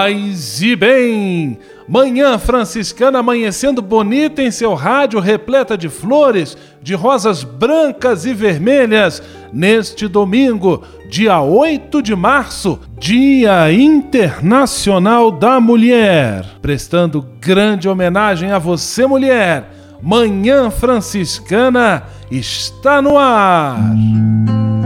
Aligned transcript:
Paz 0.00 0.62
e 0.62 0.74
bem. 0.74 1.58
Manhã 1.86 2.38
franciscana 2.38 3.18
amanhecendo 3.18 3.82
bonita 3.82 4.42
em 4.42 4.50
seu 4.50 4.72
rádio, 4.72 5.20
repleta 5.20 5.76
de 5.76 5.90
flores, 5.90 6.56
de 6.82 6.94
rosas 6.94 7.44
brancas 7.44 8.24
e 8.24 8.32
vermelhas, 8.32 9.22
neste 9.52 10.08
domingo, 10.08 10.82
dia 11.10 11.42
8 11.42 12.00
de 12.00 12.16
março, 12.16 12.80
Dia 12.98 13.70
Internacional 13.70 15.30
da 15.30 15.60
Mulher. 15.60 16.46
Prestando 16.62 17.26
grande 17.38 17.86
homenagem 17.86 18.52
a 18.52 18.58
você, 18.58 19.06
mulher, 19.06 19.70
Manhã 20.00 20.70
Franciscana 20.70 22.04
está 22.30 23.02
no 23.02 23.18
ar. 23.18 23.78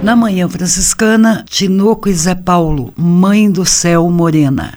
Na 0.00 0.14
Manhã 0.14 0.48
Franciscana, 0.48 1.44
Tinoco 1.48 2.08
e 2.08 2.14
Zé 2.14 2.36
Paulo, 2.36 2.94
Mãe 2.96 3.50
do 3.50 3.66
Céu 3.66 4.08
Morena. 4.08 4.74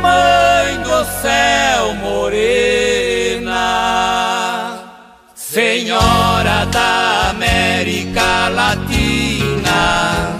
Mãe 0.00 0.82
do 0.84 1.04
Céu 1.20 1.94
Morena, 1.96 3.50
Senhora 5.34 6.64
da 6.66 7.30
América 7.30 8.48
Latina, 8.50 10.36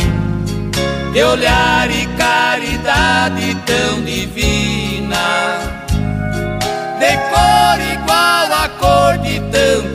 de 1.12 1.20
olhar 1.20 1.90
e 1.90 2.06
caridade 2.16 3.56
tão 3.66 4.04
divina, 4.04 4.75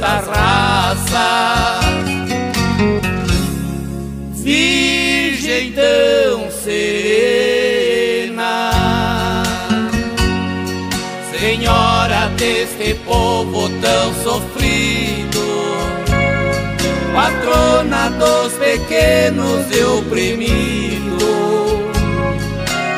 tanta 0.02 0.20
raça. 0.32 1.80
Virgem 4.34 5.72
tão 5.74 6.50
serena, 6.50 7.52
Senhora 11.32 12.32
deste 12.36 12.96
povo 13.06 13.70
tão 13.80 14.14
sofrido, 14.24 15.40
patrona 17.14 18.10
dos 18.10 18.54
pequenos 18.54 19.68
e 19.72 19.84
oprimidos, 19.84 21.22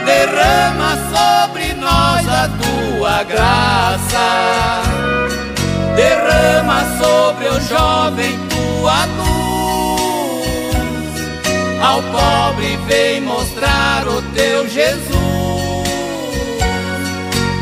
derrama 0.05 0.97
sobre 1.11 1.73
nós 1.73 2.25
a 2.29 2.47
tua 2.47 3.23
graça 3.23 5.12
derrama 5.95 6.85
sobre 6.97 7.47
o 7.47 7.59
jovem 7.61 8.39
tua 8.49 9.05
luz. 9.17 9.33
Ao 11.81 12.01
pobre 12.03 12.77
vem 12.87 13.21
mostrar 13.21 14.07
o 14.07 14.21
teu 14.33 14.67
Jesus. 14.69 15.23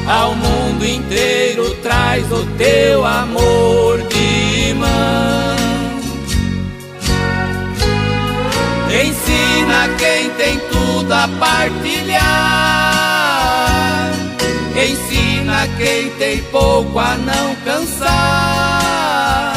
Ao 0.07 0.35
mundo 0.35 0.85
inteiro 0.85 1.73
traz 1.75 2.29
o 2.31 2.45
teu 2.57 3.05
amor 3.05 4.01
de 4.09 4.67
irmã. 4.69 5.55
Ensina 8.91 9.87
quem 9.97 10.29
tem 10.31 10.59
tudo 10.69 11.11
a 11.13 11.27
partilhar. 11.39 11.70
Quem 15.77 16.09
tem 16.11 16.41
pouco 16.43 16.99
a 16.99 17.15
não 17.17 17.55
cansar. 17.63 19.53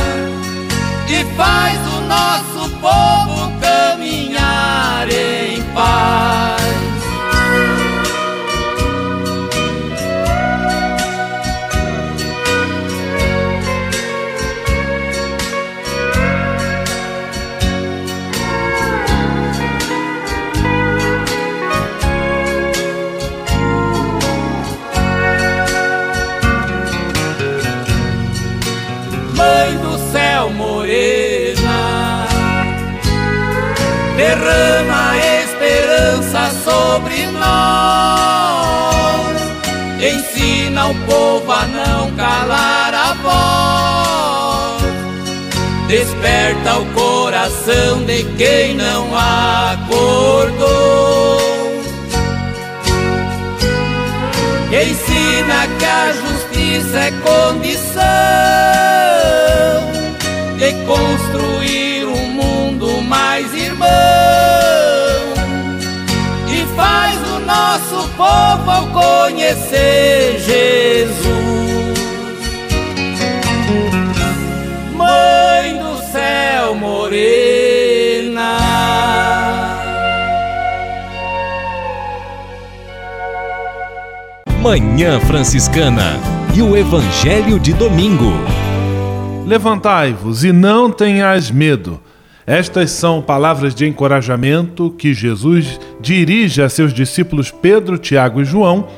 E 1.08 1.24
faz 1.36 1.78
o 1.94 2.00
nosso 2.02 2.70
povo 2.76 3.33
desperta 46.04 46.78
o 46.78 46.86
coração 46.92 48.04
de 48.04 48.24
quem 48.36 48.74
não 48.74 49.08
acordou. 49.16 50.64
Ensina 54.70 55.66
que 55.78 55.84
a 55.84 56.12
justiça 56.12 56.98
é 56.98 57.10
condição 57.22 58.02
de 60.58 60.72
construir 60.84 62.04
um 62.06 62.26
mundo 62.32 63.00
mais 63.02 63.54
irmão 63.54 63.88
e 66.48 66.66
faz 66.76 67.16
o 67.30 67.38
nosso 67.40 68.08
povo 68.16 68.88
conhecer 68.92 70.38
Jesus. 70.40 71.23
Manhã 84.64 85.20
Franciscana 85.20 86.18
e 86.56 86.62
o 86.62 86.74
Evangelho 86.74 87.60
de 87.60 87.74
Domingo. 87.74 88.32
Levantai-vos 89.46 90.42
e 90.42 90.52
não 90.52 90.90
tenhais 90.90 91.50
medo. 91.50 92.00
Estas 92.46 92.90
são 92.90 93.20
palavras 93.20 93.74
de 93.74 93.86
encorajamento 93.86 94.88
que 94.96 95.12
Jesus 95.12 95.78
dirige 96.00 96.62
a 96.62 96.70
seus 96.70 96.94
discípulos 96.94 97.50
Pedro, 97.50 97.98
Tiago 97.98 98.40
e 98.40 98.44
João 98.46 98.88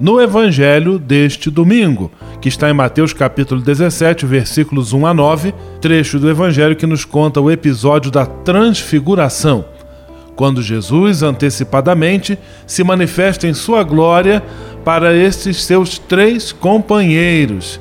no 0.00 0.18
Evangelho 0.18 0.98
deste 0.98 1.50
domingo, 1.50 2.10
que 2.40 2.48
está 2.48 2.70
em 2.70 2.72
Mateus 2.72 3.12
capítulo 3.12 3.60
17, 3.60 4.24
versículos 4.24 4.94
1 4.94 5.06
a 5.06 5.12
9, 5.12 5.54
trecho 5.82 6.18
do 6.18 6.30
Evangelho 6.30 6.74
que 6.74 6.86
nos 6.86 7.04
conta 7.04 7.42
o 7.42 7.50
episódio 7.50 8.10
da 8.10 8.24
transfiguração, 8.24 9.66
quando 10.36 10.62
Jesus 10.62 11.22
antecipadamente 11.22 12.38
se 12.66 12.82
manifesta 12.82 13.46
em 13.46 13.54
sua 13.54 13.82
glória 13.82 14.42
para 14.84 15.14
estes 15.14 15.62
seus 15.64 15.98
três 15.98 16.52
companheiros 16.52 17.80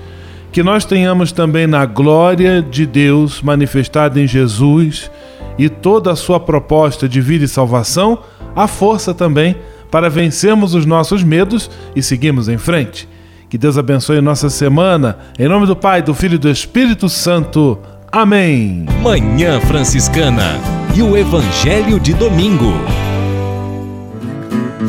que 0.52 0.64
nós 0.64 0.84
tenhamos 0.84 1.32
também 1.32 1.68
na 1.68 1.86
glória 1.86 2.62
de 2.62 2.86
Deus 2.86 3.42
manifestada 3.42 4.20
em 4.20 4.28
Jesus 4.28 5.12
e 5.58 5.70
toda 5.70 6.12
a 6.12 6.16
sua 6.16 6.40
proposta 6.40 7.08
de 7.08 7.22
vida 7.22 7.46
e 7.46 7.48
salvação, 7.48 8.20
a 8.56 8.68
força 8.68 9.14
também 9.14 9.56
para 9.92 10.10
vencermos 10.10 10.74
os 10.74 10.86
nossos 10.86 11.24
medos 11.24 11.70
e 11.96 12.02
seguirmos 12.02 12.50
em 12.50 12.58
frente. 12.58 13.08
Que 13.50 13.58
Deus 13.58 13.78
abençoe 13.78 14.22
nossa 14.22 14.50
semana. 14.50 15.18
Em 15.38 15.48
nome 15.48 15.66
do 15.66 15.76
Pai, 15.76 16.02
do 16.02 16.14
Filho 16.14 16.36
e 16.36 16.40
do 16.40 16.50
Espírito 16.50 17.10
Santo. 17.10 17.80
Amém. 18.12 18.88
Manhã 19.04 19.62
Franciscana 19.62 20.60
e 20.96 21.02
o 21.04 21.16
Evangelho 21.16 22.00
de 22.00 22.12
Domingo. 22.16 22.74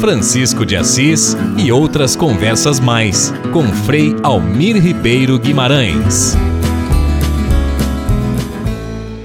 Francisco 0.00 0.64
de 0.64 0.74
Assis 0.74 1.36
e 1.58 1.70
outras 1.70 2.16
conversas 2.16 2.80
mais 2.80 3.30
com 3.52 3.64
Frei 3.84 4.16
Almir 4.22 4.82
Ribeiro 4.82 5.38
Guimarães. 5.38 6.34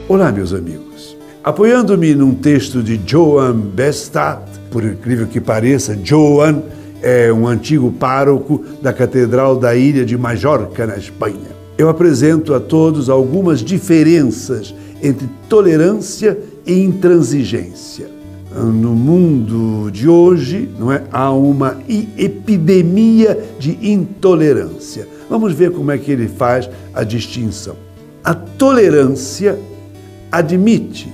Olá, 0.10 0.30
meus 0.30 0.52
amigos. 0.52 1.16
Apoiando-me 1.42 2.14
num 2.14 2.36
texto 2.36 2.84
de 2.84 3.00
Joan 3.06 3.54
Bestat, 3.54 4.42
por 4.70 4.84
incrível 4.84 5.26
que 5.26 5.40
pareça, 5.40 5.98
Joan 6.04 6.64
é 7.02 7.32
um 7.32 7.48
antigo 7.48 7.90
pároco 7.94 8.62
da 8.82 8.92
Catedral 8.92 9.56
da 9.56 9.74
Ilha 9.74 10.04
de 10.04 10.18
Majorca, 10.18 10.86
na 10.86 10.98
Espanha. 10.98 11.55
Eu 11.78 11.90
apresento 11.90 12.54
a 12.54 12.60
todos 12.60 13.10
algumas 13.10 13.60
diferenças 13.60 14.74
entre 15.02 15.30
tolerância 15.50 16.38
e 16.66 16.80
intransigência 16.82 18.16
no 18.64 18.96
mundo 18.96 19.92
de 19.92 20.08
hoje, 20.08 20.70
não 20.80 20.92
é, 20.92 21.04
há 21.12 21.32
uma 21.32 21.78
epidemia 22.18 23.38
de 23.60 23.78
intolerância. 23.82 25.08
Vamos 25.30 25.54
ver 25.54 25.72
como 25.72 25.92
é 25.92 25.98
que 25.98 26.12
ele 26.12 26.28
faz 26.28 26.70
a 26.94 27.04
distinção. 27.04 27.76
A 28.24 28.34
tolerância 28.34 29.60
admite 30.32 31.12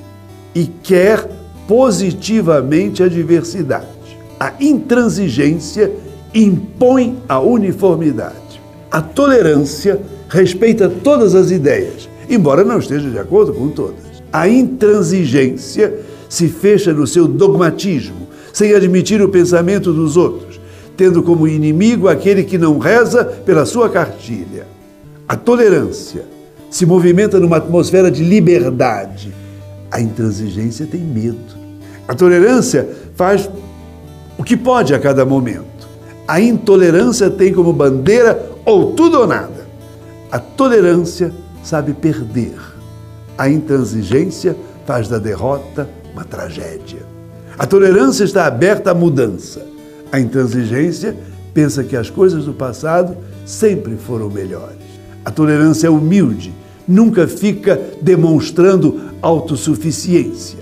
e 0.54 0.66
quer 0.84 1.28
positivamente 1.68 3.02
a 3.02 3.08
diversidade. 3.08 3.88
A 4.40 4.54
intransigência 4.60 5.92
impõe 6.34 7.18
a 7.28 7.40
uniformidade. 7.40 8.62
A 8.92 9.02
tolerância 9.02 10.00
respeita 10.31 10.88
todas 10.88 11.36
as 11.36 11.51
ideias, 11.51 12.10
embora 12.30 12.63
não 12.63 12.80
esteja 12.80 13.10
de 13.10 13.19
acordo 13.19 13.54
com 13.54 13.68
todas. 13.68 14.24
A 14.31 14.48
intransigência 14.48 15.94
se 16.30 16.48
fecha 16.48 16.94
no 16.94 17.06
seu 17.06 17.28
dogmatismo, 17.28 18.30
sem 18.54 18.74
admitir 18.74 19.22
o 19.22 19.28
pensamento 19.28 19.92
dos 19.92 20.16
outros, 20.16 20.60
tendo 20.95 21.22
como 21.22 21.50
inimigo 21.50 22.07
aquele 22.07 22.45
que 22.45 22.57
não 22.57 22.80
reza 22.80 23.25
pela 23.25 23.66
sua 23.66 23.89
cartilha. 23.89 24.66
A 25.28 25.36
tolerância 25.36 26.24
se 26.69 26.86
movimenta 26.86 27.38
numa 27.38 27.57
atmosfera 27.57 28.10
de 28.10 28.24
liberdade. 28.24 29.34
A 29.92 30.00
intransigência 30.00 30.86
tem 30.86 31.01
medo. 31.01 31.60
A 32.07 32.16
tolerância 32.16 32.88
faz 33.16 33.50
o 34.38 34.44
que 34.45 34.56
pode 34.56 34.94
a 34.94 35.00
cada 35.00 35.25
momento. 35.25 35.89
A 36.25 36.39
intolerância 36.39 37.30
tem 37.30 37.54
como 37.54 37.74
bandeira 37.74 38.50
ou 38.63 38.94
tudo 38.94 39.19
ou 39.19 39.27
nada. 39.27 39.61
A 40.31 40.39
tolerância 40.39 41.33
sabe 41.62 41.94
perder. 41.94 42.57
A 43.38 43.50
intransigência 43.50 44.56
faz 44.86 45.10
da 45.10 45.18
derrota 45.18 45.89
uma 46.13 46.24
tragédia. 46.24 47.06
A 47.57 47.68
tolerância 47.68 48.24
está 48.24 48.45
aberta 48.45 48.92
à 48.92 48.94
mudança. 48.94 49.66
A 50.10 50.19
intransigência 50.19 51.18
pensa 51.54 51.83
que 51.83 51.98
as 51.98 52.10
coisas 52.10 52.45
do 52.45 52.54
passado 52.54 53.18
sempre 53.45 53.98
foram 53.98 54.30
melhores. 54.30 54.78
A 55.25 55.31
tolerância 55.31 55.88
é 55.88 55.89
humilde, 55.89 56.54
nunca 56.88 57.27
fica 57.27 57.80
demonstrando 58.01 59.12
autossuficiência. 59.22 60.60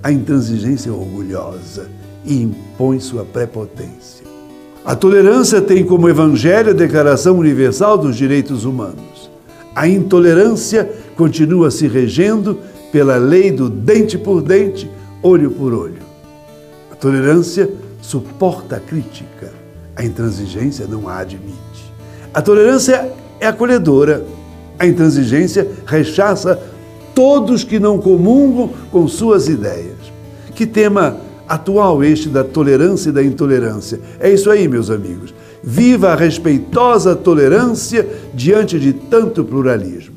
A 0.00 0.12
intransigência 0.12 0.90
é 0.90 0.92
orgulhosa 0.92 1.88
e 2.24 2.40
impõe 2.40 3.00
sua 3.00 3.24
prepotência. 3.24 4.21
A 4.84 4.96
tolerância 4.96 5.60
tem 5.60 5.84
como 5.84 6.08
evangelho 6.08 6.70
a 6.70 6.74
Declaração 6.74 7.38
Universal 7.38 7.98
dos 7.98 8.16
Direitos 8.16 8.64
Humanos. 8.64 9.30
A 9.76 9.86
intolerância 9.86 10.90
continua 11.16 11.70
se 11.70 11.86
regendo 11.86 12.58
pela 12.90 13.16
lei 13.16 13.52
do 13.52 13.70
dente 13.70 14.18
por 14.18 14.42
dente, 14.42 14.90
olho 15.22 15.52
por 15.52 15.72
olho. 15.72 16.02
A 16.90 16.96
tolerância 16.96 17.70
suporta 18.00 18.76
a 18.76 18.80
crítica, 18.80 19.52
a 19.94 20.04
intransigência 20.04 20.84
não 20.88 21.08
a 21.08 21.18
admite. 21.18 21.92
A 22.34 22.42
tolerância 22.42 23.12
é 23.38 23.46
acolhedora, 23.46 24.24
a 24.80 24.86
intransigência 24.86 25.68
rechaça 25.86 26.60
todos 27.14 27.62
que 27.62 27.78
não 27.78 27.98
comungam 27.98 28.70
com 28.90 29.06
suas 29.06 29.48
ideias. 29.48 29.96
Que 30.56 30.66
tema 30.66 31.18
atual 31.52 32.02
este 32.02 32.28
da 32.28 32.42
tolerância 32.42 33.10
e 33.10 33.12
da 33.12 33.22
intolerância. 33.22 34.00
É 34.18 34.32
isso 34.32 34.50
aí, 34.50 34.66
meus 34.66 34.90
amigos. 34.90 35.34
Viva 35.62 36.08
a 36.08 36.14
respeitosa 36.14 37.14
tolerância 37.14 38.06
diante 38.34 38.78
de 38.78 38.92
tanto 38.92 39.44
pluralismo. 39.44 40.14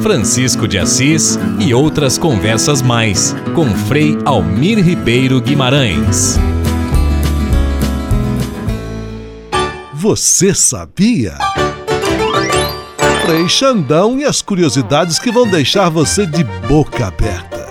Francisco 0.00 0.68
de 0.68 0.78
Assis 0.78 1.38
e 1.58 1.74
outras 1.74 2.16
conversas 2.16 2.80
mais 2.80 3.34
com 3.54 3.66
Frei 3.66 4.16
Almir 4.24 4.78
Ribeiro 4.78 5.40
Guimarães. 5.40 6.38
Você 9.92 10.54
sabia? 10.54 11.34
Frei 13.24 13.48
Xandão 13.48 14.16
e 14.16 14.24
as 14.24 14.40
curiosidades 14.40 15.18
que 15.18 15.32
vão 15.32 15.48
deixar 15.48 15.88
você 15.88 16.24
de 16.24 16.44
boca 16.68 17.08
aberta. 17.08 17.65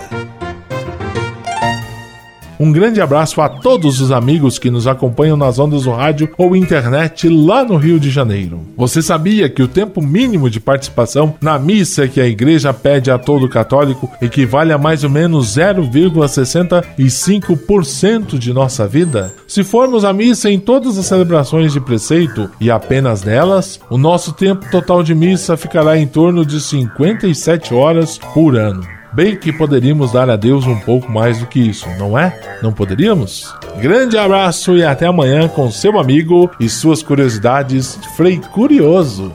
Um 2.58 2.72
grande 2.72 3.02
abraço 3.02 3.42
a 3.42 3.48
todos 3.48 4.00
os 4.00 4.10
amigos 4.10 4.58
que 4.58 4.70
nos 4.70 4.86
acompanham 4.86 5.36
nas 5.36 5.58
ondas 5.58 5.82
do 5.84 5.90
rádio 5.90 6.30
ou 6.38 6.56
internet 6.56 7.28
lá 7.28 7.62
no 7.62 7.76
Rio 7.76 8.00
de 8.00 8.08
Janeiro. 8.10 8.62
Você 8.76 9.02
sabia 9.02 9.50
que 9.50 9.62
o 9.62 9.68
tempo 9.68 10.02
mínimo 10.02 10.48
de 10.48 10.58
participação 10.58 11.34
na 11.40 11.58
missa 11.58 12.08
que 12.08 12.20
a 12.20 12.26
igreja 12.26 12.72
pede 12.72 13.10
a 13.10 13.18
todo 13.18 13.46
católico 13.48 14.10
equivale 14.22 14.72
a 14.72 14.78
mais 14.78 15.04
ou 15.04 15.10
menos 15.10 15.54
0,65% 15.56 18.38
de 18.38 18.52
nossa 18.52 18.88
vida? 18.88 19.34
Se 19.46 19.62
formos 19.62 20.02
à 20.04 20.12
missa 20.12 20.50
em 20.50 20.58
todas 20.58 20.96
as 20.96 21.04
celebrações 21.06 21.72
de 21.72 21.80
preceito 21.80 22.50
e 22.60 22.70
apenas 22.70 23.22
nelas, 23.22 23.78
o 23.90 23.98
nosso 23.98 24.32
tempo 24.32 24.64
total 24.70 25.02
de 25.02 25.14
missa 25.14 25.56
ficará 25.56 25.98
em 25.98 26.06
torno 26.06 26.46
de 26.46 26.60
57 26.60 27.74
horas 27.74 28.18
por 28.32 28.56
ano. 28.56 28.95
Bem 29.16 29.34
que 29.34 29.50
poderíamos 29.50 30.12
dar 30.12 30.28
a 30.28 30.36
Deus 30.36 30.66
um 30.66 30.78
pouco 30.78 31.10
mais 31.10 31.38
do 31.38 31.46
que 31.46 31.58
isso, 31.58 31.88
não 31.98 32.18
é? 32.18 32.58
Não 32.62 32.70
poderíamos? 32.70 33.50
Grande 33.80 34.18
abraço 34.18 34.76
e 34.76 34.84
até 34.84 35.06
amanhã 35.06 35.48
com 35.48 35.70
seu 35.70 35.98
amigo 35.98 36.50
e 36.60 36.68
suas 36.68 37.02
curiosidades 37.02 37.98
Frei 38.14 38.38
Curioso. 38.38 39.32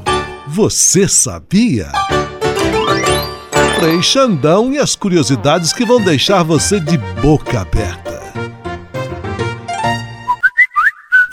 Você 0.47 1.07
sabia? 1.07 1.87
Frei 3.79 4.03
Xandão 4.03 4.71
e 4.71 4.77
as 4.77 4.95
curiosidades 4.95 5.73
que 5.73 5.83
vão 5.83 5.99
deixar 5.99 6.43
você 6.43 6.79
de 6.79 6.99
boca 7.19 7.61
aberta. 7.61 8.21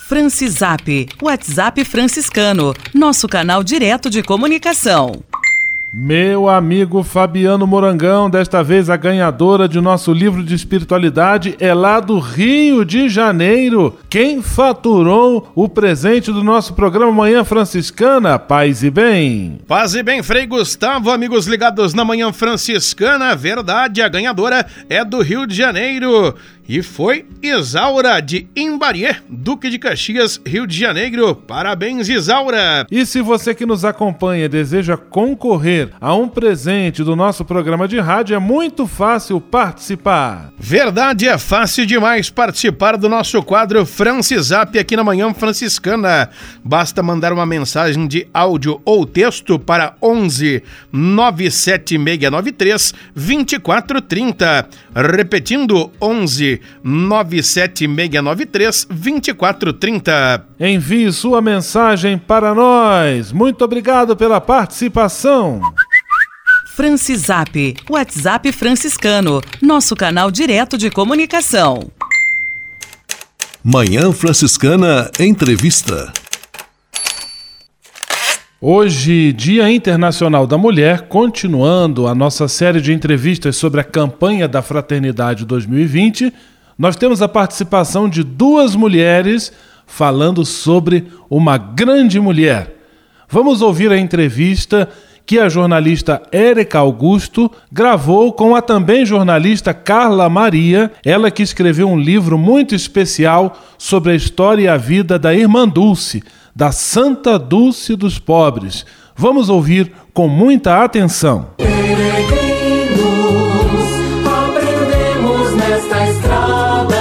Francisap, 0.06 1.06
WhatsApp 1.20 1.84
franciscano, 1.84 2.72
nosso 2.94 3.28
canal 3.28 3.62
direto 3.62 4.08
de 4.08 4.22
comunicação. 4.22 5.27
Meu 5.90 6.50
amigo 6.50 7.02
Fabiano 7.02 7.66
Morangão, 7.66 8.28
desta 8.28 8.62
vez 8.62 8.90
a 8.90 8.96
ganhadora 8.96 9.66
de 9.66 9.80
nosso 9.80 10.12
livro 10.12 10.44
de 10.44 10.54
espiritualidade 10.54 11.56
é 11.58 11.72
lá 11.72 11.98
do 11.98 12.18
Rio 12.18 12.84
de 12.84 13.08
Janeiro. 13.08 13.98
Quem 14.10 14.42
faturou 14.42 15.50
o 15.54 15.66
presente 15.66 16.30
do 16.30 16.44
nosso 16.44 16.74
programa 16.74 17.10
Manhã 17.10 17.42
Franciscana? 17.42 18.38
Paz 18.38 18.82
e 18.82 18.90
bem. 18.90 19.60
Paz 19.66 19.94
e 19.94 20.02
bem, 20.02 20.22
Frei 20.22 20.46
Gustavo, 20.46 21.10
amigos 21.10 21.46
ligados 21.46 21.94
na 21.94 22.04
Manhã 22.04 22.34
Franciscana. 22.34 23.34
Verdade, 23.34 24.02
a 24.02 24.08
ganhadora 24.10 24.66
é 24.90 25.02
do 25.02 25.22
Rio 25.22 25.46
de 25.46 25.54
Janeiro. 25.54 26.34
E 26.68 26.82
foi 26.82 27.24
Isaura 27.42 28.20
de 28.20 28.46
Imbarié, 28.54 29.16
Duque 29.26 29.70
de 29.70 29.78
Caxias, 29.78 30.38
Rio 30.46 30.66
de 30.66 30.78
Janeiro. 30.78 31.34
Parabéns, 31.34 32.10
Isaura! 32.10 32.86
E 32.90 33.06
se 33.06 33.22
você 33.22 33.54
que 33.54 33.64
nos 33.64 33.86
acompanha 33.86 34.50
deseja 34.50 34.94
concorrer 34.94 35.88
a 35.98 36.14
um 36.14 36.28
presente 36.28 37.02
do 37.02 37.16
nosso 37.16 37.42
programa 37.42 37.88
de 37.88 37.98
rádio, 37.98 38.36
é 38.36 38.38
muito 38.38 38.86
fácil 38.86 39.40
participar. 39.40 40.52
Verdade, 40.58 41.26
é 41.26 41.38
fácil 41.38 41.86
demais 41.86 42.28
participar 42.28 42.98
do 42.98 43.08
nosso 43.08 43.42
quadro 43.42 43.86
Francisap 43.86 44.78
aqui 44.78 44.94
na 44.94 45.02
Manhã 45.02 45.32
Franciscana. 45.32 46.28
Basta 46.62 47.02
mandar 47.02 47.32
uma 47.32 47.46
mensagem 47.46 48.06
de 48.06 48.28
áudio 48.34 48.78
ou 48.84 49.06
texto 49.06 49.58
para 49.58 49.94
11 50.02 50.62
97693 50.92 52.92
2430. 53.14 54.68
Repetindo, 54.94 55.90
11 55.98 56.57
97693 56.82 58.86
2430. 58.88 60.46
Envie 60.60 61.12
sua 61.12 61.40
mensagem 61.40 62.18
para 62.18 62.54
nós. 62.54 63.32
Muito 63.32 63.64
obrigado 63.64 64.16
pela 64.16 64.40
participação. 64.40 65.60
Francisap, 66.74 67.76
WhatsApp 67.90 68.52
franciscano, 68.52 69.40
nosso 69.60 69.96
canal 69.96 70.30
direto 70.30 70.78
de 70.78 70.90
comunicação. 70.90 71.90
Manhã 73.64 74.12
Franciscana 74.12 75.10
Entrevista. 75.18 76.12
Hoje, 78.60 79.32
Dia 79.34 79.70
Internacional 79.70 80.44
da 80.44 80.58
Mulher, 80.58 81.02
continuando 81.02 82.08
a 82.08 82.14
nossa 82.14 82.48
série 82.48 82.80
de 82.80 82.92
entrevistas 82.92 83.54
sobre 83.54 83.80
a 83.80 83.84
campanha 83.84 84.48
da 84.48 84.60
Fraternidade 84.60 85.44
2020, 85.44 86.34
nós 86.76 86.96
temos 86.96 87.22
a 87.22 87.28
participação 87.28 88.08
de 88.08 88.24
duas 88.24 88.74
mulheres 88.74 89.52
falando 89.86 90.44
sobre 90.44 91.06
uma 91.30 91.56
grande 91.56 92.18
mulher. 92.18 92.74
Vamos 93.28 93.62
ouvir 93.62 93.92
a 93.92 93.96
entrevista 93.96 94.88
que 95.24 95.38
a 95.38 95.48
jornalista 95.48 96.20
Érica 96.32 96.80
Augusto 96.80 97.48
gravou 97.70 98.32
com 98.32 98.56
a 98.56 98.62
também 98.62 99.06
jornalista 99.06 99.72
Carla 99.72 100.28
Maria, 100.28 100.90
ela 101.04 101.30
que 101.30 101.44
escreveu 101.44 101.88
um 101.88 101.98
livro 101.98 102.36
muito 102.36 102.74
especial 102.74 103.56
sobre 103.78 104.10
a 104.10 104.16
história 104.16 104.62
e 104.62 104.68
a 104.68 104.76
vida 104.76 105.16
da 105.16 105.32
Irmã 105.32 105.68
Dulce 105.68 106.24
da 106.58 106.72
Santa 106.72 107.38
Dulce 107.38 107.94
dos 107.94 108.18
Pobres. 108.18 108.84
Vamos 109.14 109.48
ouvir 109.48 109.92
com 110.12 110.26
muita 110.26 110.82
atenção. 110.82 111.50
Peregrinos, 111.56 112.98
aprendemos 114.26 115.54
nesta 115.54 116.08
estrada 116.08 116.96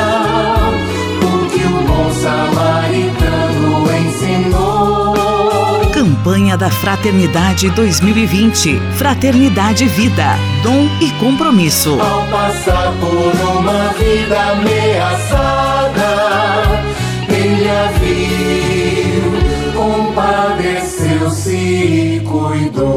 o 1.24 1.50
que 1.50 1.64
o 1.66 1.82
bom 1.88 2.12
samaritano 2.12 3.88
ensinou. 4.06 5.16
Campanha 5.92 6.56
da 6.56 6.70
Fraternidade 6.70 7.72
2020. 7.72 8.80
Fraternidade 8.96 9.88
Vida, 9.88 10.36
dom 10.62 10.88
e 11.02 11.10
compromisso. 11.20 12.00
Ao 12.00 12.28
passar 12.28 12.94
por 13.00 13.58
uma 13.58 13.88
vida 13.94 14.40
ameaçada, 14.52 15.57
compadeceu-se 21.28 21.56
e 21.56 22.20
cuidou. 22.22 22.88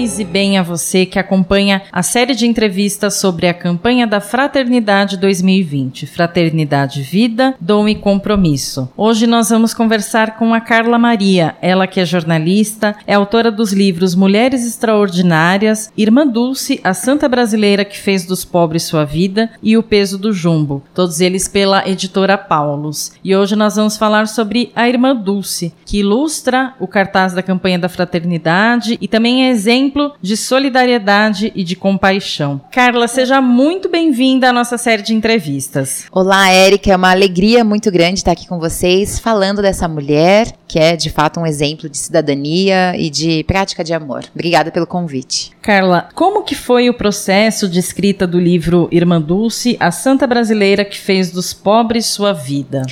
Paz 0.00 0.18
e 0.18 0.24
bem 0.24 0.56
a 0.56 0.62
você 0.62 1.04
que 1.04 1.18
acompanha 1.18 1.82
a 1.92 2.02
série 2.02 2.34
de 2.34 2.46
entrevistas 2.46 3.16
sobre 3.16 3.46
a 3.46 3.52
campanha 3.52 4.06
da 4.06 4.18
Fraternidade 4.18 5.18
2020, 5.18 6.06
Fraternidade 6.06 7.02
Vida, 7.02 7.54
Dom 7.60 7.86
e 7.86 7.94
Compromisso. 7.94 8.90
Hoje 8.96 9.26
nós 9.26 9.50
vamos 9.50 9.74
conversar 9.74 10.38
com 10.38 10.54
a 10.54 10.60
Carla 10.60 10.98
Maria, 10.98 11.54
ela 11.60 11.86
que 11.86 12.00
é 12.00 12.06
jornalista, 12.06 12.96
é 13.06 13.12
autora 13.12 13.52
dos 13.52 13.74
livros 13.74 14.14
Mulheres 14.14 14.66
Extraordinárias, 14.66 15.92
Irmã 15.94 16.26
Dulce, 16.26 16.80
a 16.82 16.94
Santa 16.94 17.28
Brasileira 17.28 17.84
que 17.84 17.98
fez 17.98 18.24
dos 18.24 18.42
pobres 18.42 18.84
sua 18.84 19.04
vida 19.04 19.50
e 19.62 19.76
O 19.76 19.82
Peso 19.82 20.16
do 20.16 20.32
Jumbo, 20.32 20.82
todos 20.94 21.20
eles 21.20 21.46
pela 21.46 21.86
editora 21.86 22.38
Paulus. 22.38 23.12
E 23.22 23.36
hoje 23.36 23.54
nós 23.54 23.76
vamos 23.76 23.98
falar 23.98 24.28
sobre 24.28 24.72
a 24.74 24.88
Irmã 24.88 25.14
Dulce, 25.14 25.74
que 25.84 25.98
ilustra 25.98 26.72
o 26.80 26.88
cartaz 26.88 27.34
da 27.34 27.42
campanha 27.42 27.78
da 27.78 27.88
Fraternidade 27.90 28.96
e 28.98 29.06
também 29.06 29.44
é 29.44 29.50
exemplo 29.50 29.89
de 30.20 30.36
solidariedade 30.36 31.52
e 31.54 31.64
de 31.64 31.76
compaixão. 31.76 32.60
Carla, 32.70 33.08
seja 33.08 33.40
muito 33.40 33.88
bem-vinda 33.88 34.50
à 34.50 34.52
nossa 34.52 34.78
série 34.78 35.02
de 35.02 35.14
entrevistas. 35.14 36.06
Olá, 36.12 36.50
Érica, 36.50 36.92
é 36.92 36.96
uma 36.96 37.10
alegria 37.10 37.64
muito 37.64 37.90
grande 37.90 38.20
estar 38.20 38.32
aqui 38.32 38.46
com 38.46 38.58
vocês 38.58 39.18
falando 39.18 39.62
dessa 39.62 39.88
mulher 39.88 40.54
que 40.70 40.78
é 40.78 40.94
de 40.94 41.10
fato 41.10 41.40
um 41.40 41.46
exemplo 41.46 41.88
de 41.88 41.98
cidadania 41.98 42.96
e 42.96 43.10
de 43.10 43.42
prática 43.42 43.82
de 43.82 43.92
amor. 43.92 44.24
Obrigada 44.32 44.70
pelo 44.70 44.86
convite. 44.86 45.50
Carla, 45.60 46.08
como 46.14 46.44
que 46.44 46.54
foi 46.54 46.88
o 46.88 46.94
processo 46.94 47.68
de 47.68 47.80
escrita 47.80 48.24
do 48.24 48.38
livro 48.38 48.88
Irmã 48.92 49.20
Dulce, 49.20 49.76
a 49.80 49.90
santa 49.90 50.28
brasileira 50.28 50.84
que 50.84 50.96
fez 50.96 51.32
dos 51.32 51.52
pobres 51.52 52.06
sua 52.06 52.32
vida? 52.32 52.82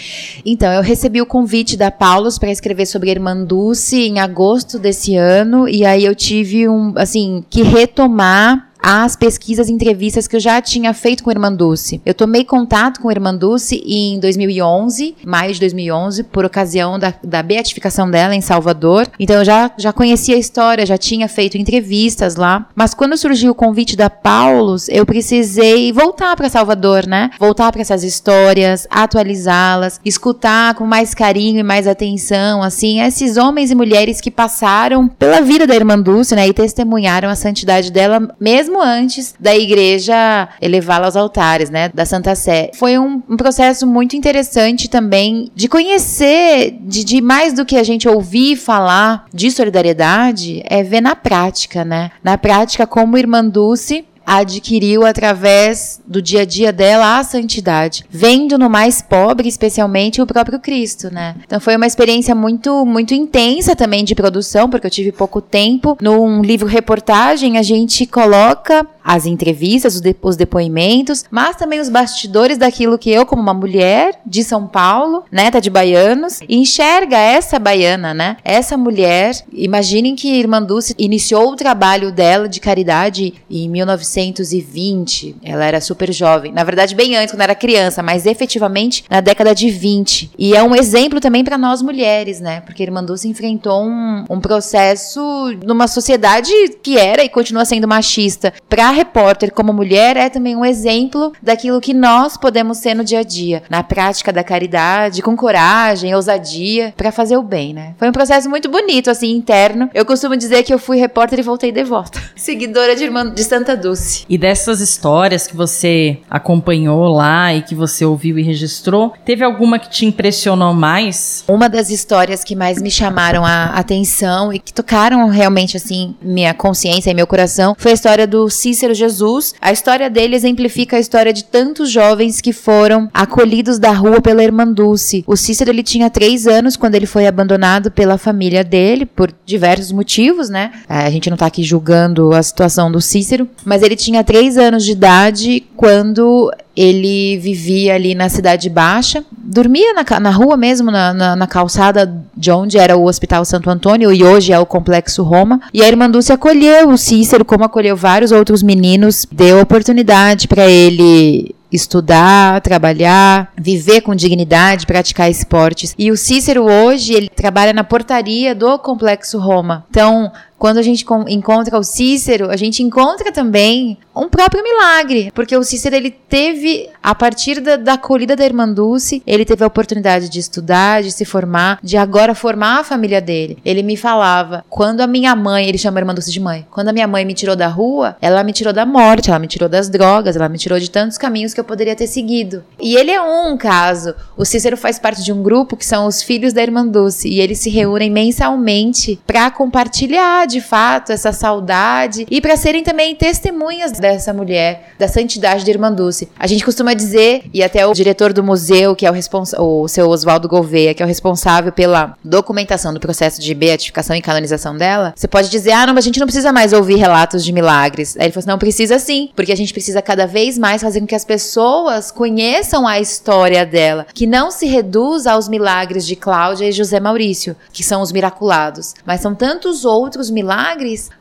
Então, 0.44 0.72
eu 0.72 0.82
recebi 0.82 1.22
o 1.22 1.26
convite 1.26 1.76
da 1.76 1.88
Paulus 1.88 2.36
para 2.36 2.50
escrever 2.50 2.84
sobre 2.84 3.12
Irmã 3.12 3.36
Dulce 3.36 4.08
em 4.08 4.18
agosto 4.18 4.76
desse 4.76 5.14
ano 5.14 5.68
e 5.68 5.84
aí 5.84 6.04
eu 6.04 6.16
tive 6.16 6.68
um, 6.68 6.87
assim, 6.96 7.44
que 7.48 7.62
retomar 7.62 8.67
as 8.80 9.16
pesquisas 9.16 9.68
e 9.68 9.72
entrevistas 9.72 10.26
que 10.26 10.36
eu 10.36 10.40
já 10.40 10.60
tinha 10.62 10.94
feito 10.94 11.24
com 11.24 11.30
a 11.30 11.32
Irmã 11.32 11.52
Dulce. 11.52 12.00
Eu 12.06 12.14
tomei 12.14 12.44
contato 12.44 13.00
com 13.00 13.08
a 13.08 13.12
Irmã 13.12 13.34
Dulce 13.34 13.82
em 13.84 14.18
2011, 14.18 15.16
maio 15.24 15.52
de 15.52 15.60
2011, 15.60 16.24
por 16.24 16.44
ocasião 16.44 16.98
da, 16.98 17.12
da 17.22 17.42
beatificação 17.42 18.10
dela 18.10 18.34
em 18.34 18.40
Salvador. 18.40 19.06
Então 19.18 19.36
eu 19.36 19.44
já, 19.44 19.70
já 19.76 19.92
conhecia 19.92 20.36
a 20.36 20.38
história, 20.38 20.86
já 20.86 20.96
tinha 20.96 21.28
feito 21.28 21.58
entrevistas 21.58 22.36
lá. 22.36 22.68
Mas 22.74 22.94
quando 22.94 23.16
surgiu 23.16 23.52
o 23.52 23.54
convite 23.54 23.96
da 23.96 24.08
Paulus, 24.08 24.88
eu 24.88 25.04
precisei 25.04 25.92
voltar 25.92 26.36
para 26.36 26.48
Salvador, 26.48 27.06
né? 27.06 27.30
Voltar 27.38 27.72
para 27.72 27.82
essas 27.82 28.04
histórias, 28.04 28.86
atualizá-las, 28.90 30.00
escutar 30.04 30.74
com 30.74 30.86
mais 30.86 31.14
carinho 31.14 31.60
e 31.60 31.62
mais 31.62 31.86
atenção, 31.86 32.62
assim, 32.62 33.00
esses 33.00 33.36
homens 33.36 33.70
e 33.70 33.74
mulheres 33.74 34.20
que 34.20 34.30
passaram 34.30 35.08
pela 35.08 35.40
vida 35.40 35.66
da 35.66 35.74
Irmã 35.74 35.98
Dulce, 35.98 36.34
né? 36.34 36.46
E 36.48 36.52
testemunharam 36.52 37.28
a 37.28 37.34
santidade 37.34 37.90
dela 37.90 38.34
mesmo 38.40 38.67
antes 38.76 39.34
da 39.38 39.56
igreja 39.56 40.48
elevá-la 40.60 41.06
aos 41.06 41.16
altares, 41.16 41.70
né, 41.70 41.88
da 41.88 42.04
Santa 42.04 42.34
Sé. 42.34 42.70
Foi 42.74 42.98
um, 42.98 43.22
um 43.28 43.36
processo 43.36 43.86
muito 43.86 44.16
interessante 44.16 44.88
também 44.88 45.50
de 45.54 45.68
conhecer, 45.68 46.76
de, 46.80 47.04
de, 47.04 47.20
mais 47.20 47.52
do 47.52 47.64
que 47.64 47.76
a 47.76 47.82
gente 47.82 48.08
ouvir 48.08 48.56
falar 48.56 49.26
de 49.32 49.50
solidariedade, 49.50 50.62
é 50.66 50.82
ver 50.82 51.00
na 51.00 51.14
prática, 51.14 51.84
né? 51.84 52.10
Na 52.22 52.36
prática, 52.36 52.86
como 52.86 53.16
Irmã 53.16 53.44
Dulce 53.44 54.04
adquiriu 54.28 55.06
através 55.06 56.00
do 56.06 56.20
dia 56.20 56.42
a 56.42 56.44
dia 56.44 56.70
dela 56.70 57.18
a 57.18 57.24
santidade, 57.24 58.04
vendo 58.10 58.58
no 58.58 58.68
mais 58.68 59.00
pobre, 59.00 59.48
especialmente 59.48 60.20
o 60.20 60.26
próprio 60.26 60.60
Cristo, 60.60 61.10
né? 61.10 61.34
Então 61.46 61.58
foi 61.58 61.74
uma 61.74 61.86
experiência 61.86 62.34
muito 62.34 62.84
muito 62.84 63.14
intensa 63.14 63.74
também 63.74 64.04
de 64.04 64.14
produção, 64.14 64.68
porque 64.68 64.86
eu 64.86 64.90
tive 64.90 65.12
pouco 65.12 65.40
tempo. 65.40 65.96
Num 66.00 66.42
livro 66.42 66.66
reportagem 66.66 67.56
a 67.56 67.62
gente 67.62 68.04
coloca 68.04 68.86
as 69.08 69.24
entrevistas, 69.24 69.94
os, 69.94 70.00
de, 70.02 70.14
os 70.20 70.36
depoimentos, 70.36 71.24
mas 71.30 71.56
também 71.56 71.80
os 71.80 71.88
bastidores 71.88 72.58
daquilo 72.58 72.98
que 72.98 73.10
eu, 73.10 73.24
como 73.24 73.40
uma 73.40 73.54
mulher 73.54 74.20
de 74.26 74.44
São 74.44 74.66
Paulo, 74.66 75.24
neta 75.32 75.62
de 75.62 75.70
baianos, 75.70 76.40
enxerga 76.46 77.16
essa 77.16 77.58
baiana, 77.58 78.12
né? 78.12 78.36
Essa 78.44 78.76
mulher. 78.76 79.34
Imaginem 79.50 80.14
que 80.14 80.28
Irmã 80.28 80.62
Dulce 80.62 80.94
iniciou 80.98 81.50
o 81.50 81.56
trabalho 81.56 82.12
dela 82.12 82.46
de 82.46 82.60
caridade 82.60 83.32
em 83.50 83.66
1920. 83.70 85.36
Ela 85.42 85.64
era 85.64 85.80
super 85.80 86.12
jovem. 86.12 86.52
Na 86.52 86.62
verdade, 86.62 86.94
bem 86.94 87.16
antes, 87.16 87.32
quando 87.32 87.40
era 87.40 87.54
criança, 87.54 88.02
mas 88.02 88.26
efetivamente 88.26 89.04
na 89.08 89.22
década 89.22 89.54
de 89.54 89.70
20. 89.70 90.32
E 90.38 90.54
é 90.54 90.62
um 90.62 90.74
exemplo 90.74 91.18
também 91.18 91.42
para 91.42 91.56
nós 91.56 91.80
mulheres, 91.80 92.40
né? 92.40 92.60
Porque 92.60 92.82
Irmã 92.82 93.02
Dulce 93.02 93.26
enfrentou 93.26 93.82
um, 93.84 94.26
um 94.28 94.38
processo 94.38 95.20
numa 95.64 95.88
sociedade 95.88 96.52
que 96.82 96.98
era 96.98 97.24
e 97.24 97.28
continua 97.30 97.64
sendo 97.64 97.88
machista 97.88 98.52
para 98.68 98.97
repórter 98.98 99.52
como 99.52 99.72
mulher 99.72 100.16
é 100.16 100.28
também 100.28 100.56
um 100.56 100.64
exemplo 100.64 101.32
daquilo 101.40 101.80
que 101.80 101.94
nós 101.94 102.36
podemos 102.36 102.78
ser 102.78 102.94
no 102.94 103.04
dia 103.04 103.20
a 103.20 103.22
dia, 103.22 103.62
na 103.70 103.82
prática 103.84 104.32
da 104.32 104.42
caridade, 104.42 105.22
com 105.22 105.36
coragem, 105.36 106.14
ousadia, 106.14 106.92
para 106.96 107.12
fazer 107.12 107.36
o 107.36 107.42
bem, 107.42 107.72
né? 107.72 107.94
Foi 107.96 108.08
um 108.08 108.12
processo 108.12 108.50
muito 108.50 108.68
bonito, 108.68 109.08
assim, 109.08 109.36
interno. 109.36 109.88
Eu 109.94 110.04
costumo 110.04 110.36
dizer 110.36 110.64
que 110.64 110.74
eu 110.74 110.80
fui 110.80 110.96
repórter 110.96 111.38
e 111.38 111.42
voltei 111.42 111.70
devota. 111.70 112.20
Seguidora 112.34 112.96
de 112.96 113.04
irmã 113.04 113.32
de 113.32 113.44
Santa 113.44 113.76
Dulce. 113.76 114.24
E 114.28 114.36
dessas 114.36 114.80
histórias 114.80 115.46
que 115.46 115.56
você 115.56 116.18
acompanhou 116.28 117.06
lá 117.08 117.54
e 117.54 117.62
que 117.62 117.76
você 117.76 118.04
ouviu 118.04 118.36
e 118.36 118.42
registrou, 118.42 119.12
teve 119.24 119.44
alguma 119.44 119.78
que 119.78 119.88
te 119.88 120.06
impressionou 120.06 120.74
mais? 120.74 121.44
Uma 121.46 121.68
das 121.68 121.88
histórias 121.90 122.42
que 122.42 122.56
mais 122.56 122.82
me 122.82 122.90
chamaram 122.90 123.44
a 123.44 123.66
atenção 123.66 124.52
e 124.52 124.58
que 124.58 124.72
tocaram 124.72 125.28
realmente, 125.28 125.76
assim, 125.76 126.16
minha 126.20 126.52
consciência 126.52 127.10
e 127.12 127.14
meu 127.14 127.28
coração 127.28 127.76
foi 127.78 127.92
a 127.92 127.94
história 127.94 128.26
do 128.26 128.50
Cícero 128.50 128.87
Jesus. 128.94 129.54
A 129.60 129.72
história 129.72 130.08
dele 130.10 130.36
exemplifica 130.36 130.96
a 130.96 131.00
história 131.00 131.32
de 131.32 131.44
tantos 131.44 131.90
jovens 131.90 132.40
que 132.40 132.52
foram 132.52 133.08
acolhidos 133.12 133.78
da 133.78 133.90
rua 133.90 134.20
pela 134.20 134.42
irmã 134.42 134.66
Dulce. 134.66 135.24
O 135.26 135.36
Cícero, 135.36 135.70
ele 135.70 135.82
tinha 135.82 136.10
três 136.10 136.46
anos 136.46 136.76
quando 136.76 136.94
ele 136.94 137.06
foi 137.06 137.26
abandonado 137.26 137.90
pela 137.90 138.18
família 138.18 138.62
dele, 138.64 139.06
por 139.06 139.32
diversos 139.44 139.92
motivos, 139.92 140.48
né? 140.48 140.72
É, 140.88 140.98
a 140.98 141.10
gente 141.10 141.30
não 141.30 141.36
tá 141.36 141.46
aqui 141.46 141.62
julgando 141.62 142.32
a 142.32 142.42
situação 142.42 142.90
do 142.90 143.00
Cícero, 143.00 143.48
mas 143.64 143.82
ele 143.82 143.96
tinha 143.96 144.24
três 144.24 144.56
anos 144.56 144.84
de 144.84 144.92
idade 144.92 145.64
quando 145.76 146.50
ele 146.78 147.36
vivia 147.38 147.96
ali 147.96 148.14
na 148.14 148.28
Cidade 148.28 148.70
Baixa, 148.70 149.24
dormia 149.36 149.92
na, 149.92 150.20
na 150.20 150.30
rua 150.30 150.56
mesmo, 150.56 150.92
na, 150.92 151.12
na, 151.12 151.34
na, 151.34 151.46
calçada 151.48 152.22
de 152.36 152.52
onde 152.52 152.78
era 152.78 152.96
o 152.96 153.04
Hospital 153.04 153.44
Santo 153.44 153.68
Antônio 153.68 154.12
e 154.12 154.22
hoje 154.22 154.52
é 154.52 154.58
o 154.60 154.64
Complexo 154.64 155.24
Roma. 155.24 155.60
E 155.74 155.82
a 155.82 155.88
irmã 155.88 156.08
Dulce 156.08 156.32
acolheu 156.32 156.90
o 156.90 156.96
Cícero, 156.96 157.44
como 157.44 157.64
acolheu 157.64 157.96
vários 157.96 158.30
outros 158.30 158.62
meninos, 158.62 159.26
deu 159.32 159.60
oportunidade 159.60 160.46
para 160.46 160.68
ele 160.68 161.52
estudar, 161.70 162.60
trabalhar, 162.60 163.52
viver 163.56 164.00
com 164.00 164.14
dignidade, 164.14 164.86
praticar 164.86 165.30
esportes. 165.30 165.94
E 165.98 166.10
o 166.10 166.16
Cícero 166.16 166.64
hoje, 166.64 167.12
ele 167.12 167.28
trabalha 167.28 167.72
na 167.72 167.84
portaria 167.84 168.54
do 168.54 168.78
Complexo 168.78 169.38
Roma. 169.38 169.84
Então, 169.90 170.32
quando 170.58 170.78
a 170.78 170.82
gente 170.82 171.06
encontra 171.28 171.78
o 171.78 171.84
Cícero, 171.84 172.50
a 172.50 172.56
gente 172.56 172.82
encontra 172.82 173.30
também 173.32 173.96
um 174.14 174.28
próprio 174.28 174.62
milagre, 174.62 175.30
porque 175.32 175.56
o 175.56 175.62
Cícero 175.62 175.94
ele 175.94 176.10
teve 176.10 176.90
a 177.00 177.14
partir 177.14 177.60
da, 177.60 177.76
da 177.76 177.92
acolhida 177.92 178.34
da 178.34 178.44
irmã 178.44 178.68
Dulce, 178.68 179.22
ele 179.24 179.44
teve 179.44 179.62
a 179.62 179.66
oportunidade 179.66 180.28
de 180.28 180.40
estudar, 180.40 181.02
de 181.02 181.12
se 181.12 181.24
formar, 181.24 181.78
de 181.82 181.96
agora 181.96 182.34
formar 182.34 182.80
a 182.80 182.84
família 182.84 183.20
dele. 183.20 183.58
Ele 183.64 183.82
me 183.82 183.96
falava, 183.96 184.64
quando 184.68 185.00
a 185.00 185.06
minha 185.06 185.36
mãe, 185.36 185.68
ele 185.68 185.78
chama 185.78 185.98
a 185.98 186.02
irmã 186.02 186.12
Dulce 186.12 186.32
de 186.32 186.40
mãe, 186.40 186.66
quando 186.70 186.88
a 186.88 186.92
minha 186.92 187.06
mãe 187.06 187.24
me 187.24 187.34
tirou 187.34 187.54
da 187.54 187.68
rua, 187.68 188.16
ela 188.20 188.42
me 188.42 188.52
tirou 188.52 188.72
da 188.72 188.84
morte, 188.84 189.30
ela 189.30 189.38
me 189.38 189.46
tirou 189.46 189.68
das 189.68 189.88
drogas, 189.88 190.34
ela 190.34 190.48
me 190.48 190.58
tirou 190.58 190.80
de 190.80 190.90
tantos 190.90 191.16
caminhos 191.16 191.54
que 191.54 191.60
eu 191.60 191.64
poderia 191.64 191.94
ter 191.94 192.08
seguido. 192.08 192.64
E 192.80 192.96
ele 192.96 193.12
é 193.12 193.20
um 193.20 193.56
caso. 193.56 194.14
O 194.36 194.44
Cícero 194.44 194.76
faz 194.76 194.98
parte 194.98 195.22
de 195.22 195.32
um 195.32 195.42
grupo 195.42 195.76
que 195.76 195.86
são 195.86 196.06
os 196.06 196.22
filhos 196.22 196.52
da 196.52 196.62
irmã 196.62 196.84
Dulce 196.84 197.28
e 197.28 197.40
eles 197.40 197.60
se 197.60 197.70
reúnem 197.70 198.10
mensalmente 198.10 199.20
para 199.24 199.50
compartilhar 199.50 200.47
de 200.48 200.60
fato 200.60 201.12
essa 201.12 201.32
saudade 201.32 202.26
e 202.30 202.40
para 202.40 202.56
serem 202.56 202.82
também 202.82 203.14
testemunhas 203.14 203.92
dessa 203.92 204.32
mulher, 204.32 204.92
da 204.98 205.06
santidade 205.06 205.64
da 205.64 205.70
irmã 205.70 205.92
Dulce. 205.92 206.28
A 206.38 206.46
gente 206.46 206.64
costuma 206.64 206.94
dizer, 206.94 207.44
e 207.52 207.62
até 207.62 207.86
o 207.86 207.92
diretor 207.92 208.32
do 208.32 208.42
museu, 208.42 208.96
que 208.96 209.06
é 209.06 209.10
o 209.10 209.14
responsável, 209.14 209.66
o 209.66 209.88
seu 209.88 210.08
Oswaldo 210.08 210.48
Gouveia, 210.48 210.94
que 210.94 211.02
é 211.02 211.06
o 211.06 211.08
responsável 211.08 211.70
pela 211.70 212.16
documentação 212.24 212.92
do 212.92 213.00
processo 213.00 213.40
de 213.40 213.54
beatificação 213.54 214.16
e 214.16 214.22
canonização 214.22 214.76
dela, 214.76 215.12
você 215.14 215.28
pode 215.28 215.50
dizer, 215.50 215.72
ah, 215.72 215.86
não, 215.86 215.94
mas 215.94 216.04
a 216.04 216.08
gente 216.08 216.20
não 216.20 216.26
precisa 216.26 216.52
mais 216.52 216.72
ouvir 216.72 216.96
relatos 216.96 217.44
de 217.44 217.52
milagres. 217.52 218.16
Aí 218.16 218.24
ele 218.24 218.32
falou 218.32 218.40
assim, 218.40 218.48
não, 218.48 218.58
precisa 218.58 218.98
sim, 218.98 219.30
porque 219.36 219.52
a 219.52 219.56
gente 219.56 219.72
precisa 219.72 220.02
cada 220.02 220.26
vez 220.26 220.58
mais 220.58 220.82
fazer 220.82 221.00
com 221.00 221.06
que 221.06 221.14
as 221.14 221.24
pessoas 221.24 222.10
conheçam 222.10 222.86
a 222.86 222.98
história 222.98 223.64
dela, 223.64 224.06
que 224.12 224.26
não 224.26 224.50
se 224.50 224.66
reduza 224.66 225.32
aos 225.32 225.48
milagres 225.48 226.06
de 226.06 226.16
Cláudia 226.16 226.68
e 226.68 226.72
José 226.72 226.98
Maurício, 226.98 227.54
que 227.72 227.84
são 227.84 228.02
os 228.02 228.10
miraculados, 228.10 228.94
mas 229.04 229.20
são 229.20 229.34
tantos 229.34 229.84
outros 229.84 230.30
milagres 230.30 230.37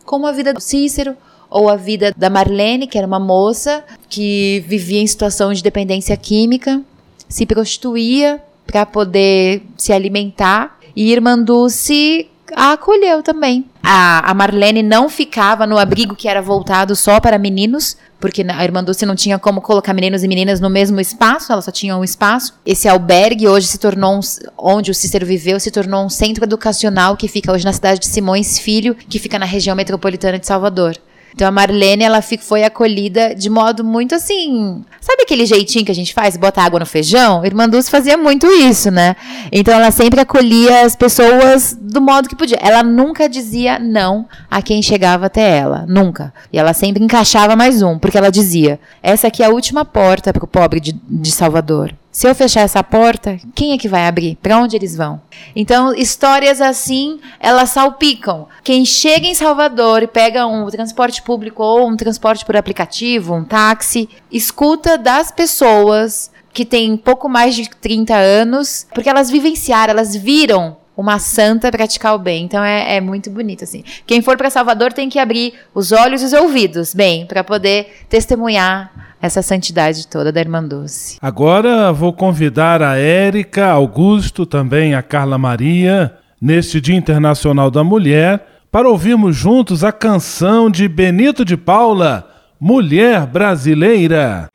como 0.06 0.28
a 0.28 0.32
vida 0.32 0.54
do 0.54 0.62
Cícero, 0.62 1.16
ou 1.50 1.70
a 1.70 1.76
vida 1.76 2.14
da 2.16 2.30
Marlene, 2.30 2.88
que 2.88 2.98
era 2.98 3.08
uma 3.08 3.20
moça 3.20 3.84
que 4.10 4.64
vivia 4.68 5.02
em 5.02 5.08
situação 5.08 5.54
de 5.54 5.64
dependência 5.64 6.16
química, 6.18 6.82
se 7.28 7.46
prostituía 7.46 8.42
para 8.66 8.86
poder 8.86 9.64
se 9.78 9.94
alimentar 9.94 10.78
e 10.96 11.12
Irmã 11.12 11.38
Dulce 11.40 12.30
a 12.56 12.74
acolheu 12.74 13.22
também. 13.22 13.66
A, 13.84 14.32
a 14.32 14.34
Marlene 14.34 14.84
não 14.84 15.10
ficava 15.10 15.68
no 15.68 15.78
abrigo 15.78 16.16
que 16.16 16.28
era 16.28 16.42
voltado 16.42 16.96
só 16.96 17.20
para 17.20 17.38
meninos, 17.38 17.98
porque 18.20 18.46
a 18.48 18.64
Irmã 18.64 18.84
Dulce 18.84 19.06
não 19.06 19.16
tinha 19.16 19.38
como 19.38 19.62
colocar 19.62 19.94
meninos 19.94 20.24
e 20.24 20.28
meninas 20.28 20.60
no 20.60 20.70
mesmo 20.70 21.00
espaço, 21.00 21.52
ela 21.52 21.62
só 21.62 21.72
tinha 21.72 21.96
um 21.96 22.04
espaço. 22.04 22.54
Esse 22.66 22.88
albergue 22.88 23.48
hoje 23.48 23.68
se 23.68 23.78
tornou, 23.78 24.16
um, 24.16 24.20
onde 24.58 24.92
o 24.92 24.94
Cícero 24.94 25.26
viveu, 25.26 25.60
se 25.60 25.72
tornou 25.72 26.06
um 26.06 26.10
centro 26.10 26.44
educacional 26.44 27.16
que 27.16 27.28
fica 27.28 27.52
hoje 27.52 27.66
na 27.66 27.74
cidade 27.74 28.00
de 28.00 28.08
Simões 28.08 28.58
Filho, 28.60 28.96
que 28.96 29.20
fica 29.20 29.38
na 29.38 29.46
região 29.46 29.76
metropolitana 29.76 30.40
de 30.40 30.48
Salvador. 30.48 30.98
Então 31.38 31.48
a 31.48 31.52
Marlene, 31.52 32.04
ela 32.04 32.20
foi 32.20 32.64
acolhida 32.64 33.36
de 33.36 33.48
modo 33.48 33.84
muito 33.84 34.16
assim. 34.16 34.84
Sabe 35.00 35.22
aquele 35.22 35.46
jeitinho 35.46 35.86
que 35.86 35.92
a 35.92 35.96
gente 35.96 36.12
faz? 36.12 36.36
Bota 36.36 36.64
água 36.64 36.80
no 36.80 36.86
feijão? 36.88 37.46
Irmã 37.46 37.70
Dulce 37.70 37.92
fazia 37.92 38.18
muito 38.18 38.48
isso, 38.48 38.90
né? 38.90 39.16
Então 39.52 39.72
ela 39.72 39.92
sempre 39.92 40.20
acolhia 40.20 40.84
as 40.84 40.96
pessoas 40.96 41.78
do 41.80 42.02
modo 42.02 42.28
que 42.28 42.36
podia. 42.36 42.58
Ela 42.60 42.82
nunca 42.82 43.30
dizia 43.30 43.78
não 43.78 44.26
a 44.50 44.64
quem 44.64 44.82
chegava 44.82 45.28
até 45.28 45.60
ela. 45.60 45.86
Nunca. 45.88 46.34
E 46.52 46.58
ela 46.58 46.74
sempre 46.74 47.04
encaixava 47.04 47.56
mais 47.56 47.84
um, 47.84 48.00
porque 48.00 48.18
ela 48.18 48.32
dizia: 48.32 48.80
essa 49.04 49.28
aqui 49.28 49.44
é 49.44 49.46
a 49.46 49.52
última 49.52 49.86
porta 49.86 50.34
para 50.34 50.44
o 50.44 50.48
pobre 50.48 50.80
de, 50.80 51.00
de 51.08 51.32
Salvador. 51.32 51.94
Se 52.18 52.28
eu 52.28 52.34
fechar 52.34 52.62
essa 52.62 52.84
porta, 52.84 53.40
quem 53.54 53.74
é 53.74 53.78
que 53.78 53.88
vai 53.88 54.08
abrir? 54.08 54.38
Para 54.42 54.58
onde 54.58 54.76
eles 54.76 54.96
vão? 54.96 55.22
Então, 55.56 55.94
histórias 55.94 56.60
assim, 56.60 57.20
elas 57.40 57.70
salpicam. 57.70 58.48
Quem 58.64 58.84
chega 58.86 59.28
em 59.28 59.36
Salvador 59.36 60.02
e 60.02 60.08
pega 60.08 60.48
um 60.48 60.66
transporte 60.66 61.22
público 61.22 61.62
ou 61.62 61.88
um 61.88 61.96
transporte 61.96 62.44
por 62.44 62.58
aplicativo, 62.58 63.36
um 63.36 63.44
táxi, 63.44 64.10
escuta 64.32 64.98
das 64.98 65.30
pessoas 65.30 66.32
que 66.52 66.66
têm 66.66 66.98
pouco 66.98 67.30
mais 67.30 67.54
de 67.54 67.70
30 67.70 68.16
anos, 68.16 68.88
porque 68.96 69.10
elas 69.10 69.30
vivenciaram, 69.30 69.92
elas 69.92 70.16
viram 70.16 70.76
uma 70.98 71.20
santa 71.20 71.72
praticar 71.72 72.16
o 72.16 72.20
bem. 72.20 72.44
Então 72.44 72.64
é, 72.64 72.98
é 72.98 73.02
muito 73.02 73.30
bonito 73.30 73.64
assim. 73.64 73.84
Quem 74.06 74.22
for 74.22 74.36
para 74.36 74.50
Salvador 74.50 74.92
tem 74.92 75.08
que 75.08 75.20
abrir 75.20 75.54
os 75.74 75.92
olhos 75.92 76.24
e 76.24 76.26
os 76.26 76.34
ouvidos, 76.34 76.96
bem, 76.96 77.28
para 77.28 77.44
poder 77.44 78.06
testemunhar 78.10 78.92
essa 79.22 79.42
santidade 79.42 80.08
toda 80.08 80.32
da 80.32 80.40
Irmã 80.40 80.64
Doce. 80.64 81.18
Agora 81.22 81.92
vou 81.94 82.12
convidar 82.12 82.82
a 82.82 82.98
Érica, 82.98 83.68
Augusto, 83.68 84.46
também 84.46 84.96
a 84.96 85.04
Carla 85.04 85.38
Maria, 85.38 86.14
neste 86.42 86.82
Dia 86.82 86.96
Internacional 86.96 87.70
da 87.72 87.84
Mulher, 87.84 88.46
para 88.72 88.90
ouvirmos 88.90 89.36
juntos 89.36 89.84
a 89.84 89.92
canção 89.92 90.70
de 90.70 90.88
Benito 90.88 91.44
de 91.44 91.58
Paula, 91.58 92.30
Mulher 92.60 93.26
Brasileira. 93.26 94.50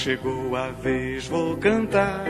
Chegou 0.00 0.56
a 0.56 0.70
vez, 0.70 1.28
vou 1.28 1.58
cantar 1.58 2.24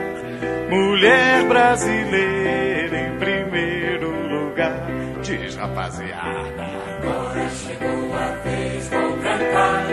Mulher 0.69 1.47
brasileira 1.47 2.99
em 2.99 3.19
primeiro 3.19 4.11
lugar, 4.29 4.87
diz 5.23 5.55
rapaziada. 5.55 6.63
Agora 6.99 7.49
chegou 7.51 8.15
a 8.15 8.31
vez, 8.45 8.89
vou 8.89 9.17
cantar. 9.19 9.85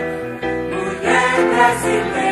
Mulher 0.70 1.54
brasileira 1.54 2.27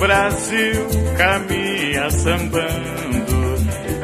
Brasil 0.00 0.86
caminha 1.18 2.10
sambando. 2.10 3.60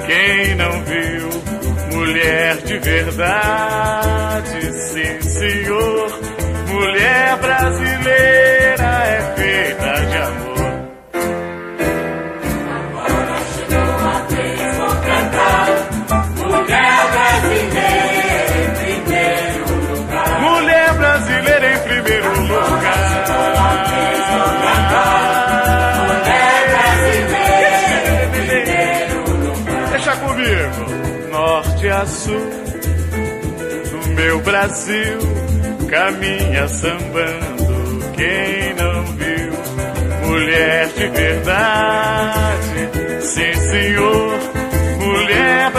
Quem 0.06 0.54
não 0.54 0.84
viu 0.84 1.96
mulher 1.96 2.56
de 2.58 2.78
verdade, 2.78 4.72
sim 4.72 5.20
senhor, 5.22 6.20
mulher 6.68 7.36
brasileira 7.38 8.35
pedaço 31.96 32.30
do 33.90 34.08
meu 34.10 34.40
Brasil 34.40 35.18
caminha 35.88 36.68
sambando. 36.68 37.66
Quem 38.14 38.74
não 38.74 39.04
viu 39.16 40.26
mulher 40.26 40.88
de 40.88 41.08
verdade? 41.08 42.90
Sim, 43.22 43.54
senhor, 43.54 44.38
mulher 44.98 45.70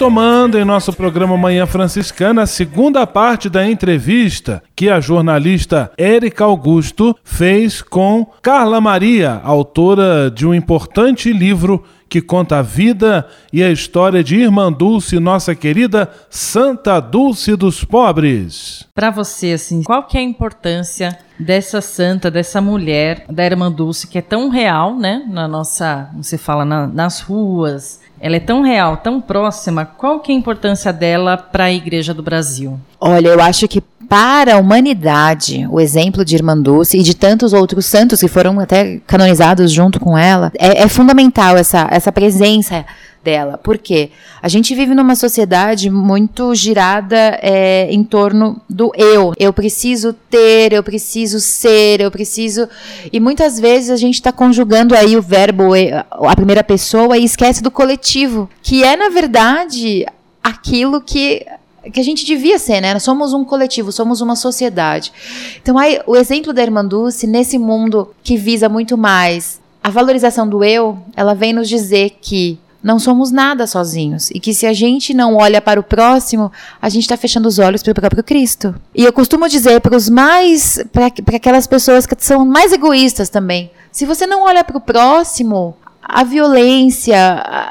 Retomando 0.00 0.58
em 0.58 0.64
nosso 0.64 0.94
programa 0.94 1.36
Manhã 1.36 1.66
Franciscana 1.66 2.44
a 2.44 2.46
segunda 2.46 3.06
parte 3.06 3.50
da 3.50 3.68
entrevista 3.68 4.62
que 4.80 4.88
a 4.88 4.98
jornalista 4.98 5.92
Érica 5.98 6.42
Augusto 6.42 7.14
fez 7.22 7.82
com 7.82 8.24
Carla 8.40 8.80
Maria, 8.80 9.38
autora 9.44 10.30
de 10.30 10.46
um 10.46 10.54
importante 10.54 11.30
livro 11.34 11.84
que 12.08 12.22
conta 12.22 12.60
a 12.60 12.62
vida 12.62 13.28
e 13.52 13.62
a 13.62 13.70
história 13.70 14.24
de 14.24 14.36
Irmã 14.36 14.72
Dulce, 14.72 15.20
nossa 15.20 15.54
querida 15.54 16.08
Santa 16.30 16.98
Dulce 16.98 17.56
dos 17.56 17.84
Pobres. 17.84 18.86
Para 18.94 19.10
você, 19.10 19.52
assim, 19.52 19.82
qual 19.82 20.04
que 20.04 20.16
é 20.16 20.20
a 20.20 20.24
importância 20.24 21.18
dessa 21.38 21.82
santa, 21.82 22.30
dessa 22.30 22.62
mulher, 22.62 23.26
da 23.28 23.44
Irmã 23.44 23.70
Dulce, 23.70 24.06
que 24.06 24.16
é 24.16 24.22
tão 24.22 24.48
real, 24.48 24.96
né? 24.96 25.26
Na 25.28 25.46
nossa, 25.46 26.08
você 26.16 26.38
fala 26.38 26.64
na, 26.64 26.86
nas 26.86 27.20
ruas, 27.20 28.00
ela 28.18 28.36
é 28.36 28.40
tão 28.40 28.62
real, 28.62 28.96
tão 28.96 29.20
próxima. 29.20 29.84
Qual 29.84 30.20
que 30.20 30.32
é 30.32 30.34
a 30.34 30.38
importância 30.38 30.90
dela 30.90 31.36
para 31.36 31.64
a 31.64 31.72
Igreja 31.72 32.14
do 32.14 32.22
Brasil? 32.22 32.80
Olha, 33.00 33.28
eu 33.28 33.40
acho 33.40 33.66
que 33.66 33.82
para 34.10 34.56
a 34.56 34.58
humanidade, 34.58 35.66
o 35.70 35.80
exemplo 35.80 36.24
de 36.24 36.34
Irmã 36.34 36.60
Dulce 36.60 36.98
e 36.98 37.02
de 37.02 37.14
tantos 37.14 37.52
outros 37.52 37.86
santos 37.86 38.18
que 38.20 38.26
foram 38.26 38.58
até 38.58 39.00
canonizados 39.06 39.70
junto 39.70 40.00
com 40.00 40.18
ela, 40.18 40.50
é, 40.58 40.82
é 40.82 40.88
fundamental 40.88 41.56
essa, 41.56 41.86
essa 41.92 42.10
presença 42.10 42.84
dela. 43.22 43.56
Por 43.56 43.78
quê? 43.78 44.10
A 44.42 44.48
gente 44.48 44.74
vive 44.74 44.94
numa 44.96 45.14
sociedade 45.14 45.88
muito 45.90 46.52
girada 46.56 47.38
é, 47.40 47.88
em 47.92 48.02
torno 48.02 48.60
do 48.68 48.90
eu. 48.96 49.32
Eu 49.38 49.52
preciso 49.52 50.12
ter, 50.12 50.72
eu 50.72 50.82
preciso 50.82 51.38
ser, 51.38 52.00
eu 52.00 52.10
preciso. 52.10 52.68
E 53.12 53.20
muitas 53.20 53.60
vezes 53.60 53.90
a 53.90 53.96
gente 53.96 54.14
está 54.14 54.32
conjugando 54.32 54.94
aí 54.96 55.16
o 55.16 55.22
verbo, 55.22 55.72
a 56.26 56.34
primeira 56.34 56.64
pessoa, 56.64 57.16
e 57.16 57.24
esquece 57.24 57.62
do 57.62 57.70
coletivo, 57.70 58.50
que 58.60 58.82
é, 58.82 58.96
na 58.96 59.08
verdade, 59.08 60.04
aquilo 60.42 61.00
que 61.00 61.46
que 61.92 62.00
a 62.00 62.04
gente 62.04 62.24
devia 62.24 62.58
ser, 62.58 62.80
né? 62.80 62.92
Nós 62.92 63.02
somos 63.02 63.32
um 63.32 63.44
coletivo, 63.44 63.90
somos 63.90 64.20
uma 64.20 64.36
sociedade. 64.36 65.12
Então, 65.62 65.78
aí, 65.78 66.00
o 66.06 66.16
exemplo 66.16 66.52
da 66.52 66.62
Irmã 66.62 66.84
Dulce, 66.84 67.26
nesse 67.26 67.58
mundo 67.58 68.14
que 68.22 68.36
visa 68.36 68.68
muito 68.68 68.98
mais 68.98 69.60
a 69.82 69.90
valorização 69.90 70.46
do 70.46 70.62
eu, 70.62 70.98
ela 71.16 71.34
vem 71.34 71.52
nos 71.52 71.68
dizer 71.68 72.18
que 72.20 72.58
não 72.82 72.98
somos 72.98 73.30
nada 73.30 73.66
sozinhos 73.66 74.30
e 74.30 74.40
que 74.40 74.54
se 74.54 74.66
a 74.66 74.72
gente 74.72 75.12
não 75.12 75.36
olha 75.36 75.60
para 75.60 75.78
o 75.78 75.82
próximo, 75.82 76.50
a 76.80 76.88
gente 76.88 77.02
está 77.02 77.16
fechando 77.16 77.48
os 77.48 77.58
olhos 77.58 77.82
para 77.82 77.92
o 77.92 77.94
próprio 77.94 78.24
Cristo. 78.24 78.74
E 78.94 79.04
eu 79.04 79.12
costumo 79.12 79.48
dizer 79.48 79.80
para 79.80 79.96
os 79.96 80.08
mais, 80.08 80.82
para 80.92 81.36
aquelas 81.36 81.66
pessoas 81.66 82.06
que 82.06 82.14
são 82.18 82.44
mais 82.44 82.72
egoístas 82.72 83.28
também, 83.28 83.70
se 83.92 84.06
você 84.06 84.26
não 84.26 84.44
olha 84.44 84.64
para 84.64 84.78
o 84.78 84.80
próximo, 84.80 85.76
a 86.02 86.24
violência, 86.24 87.16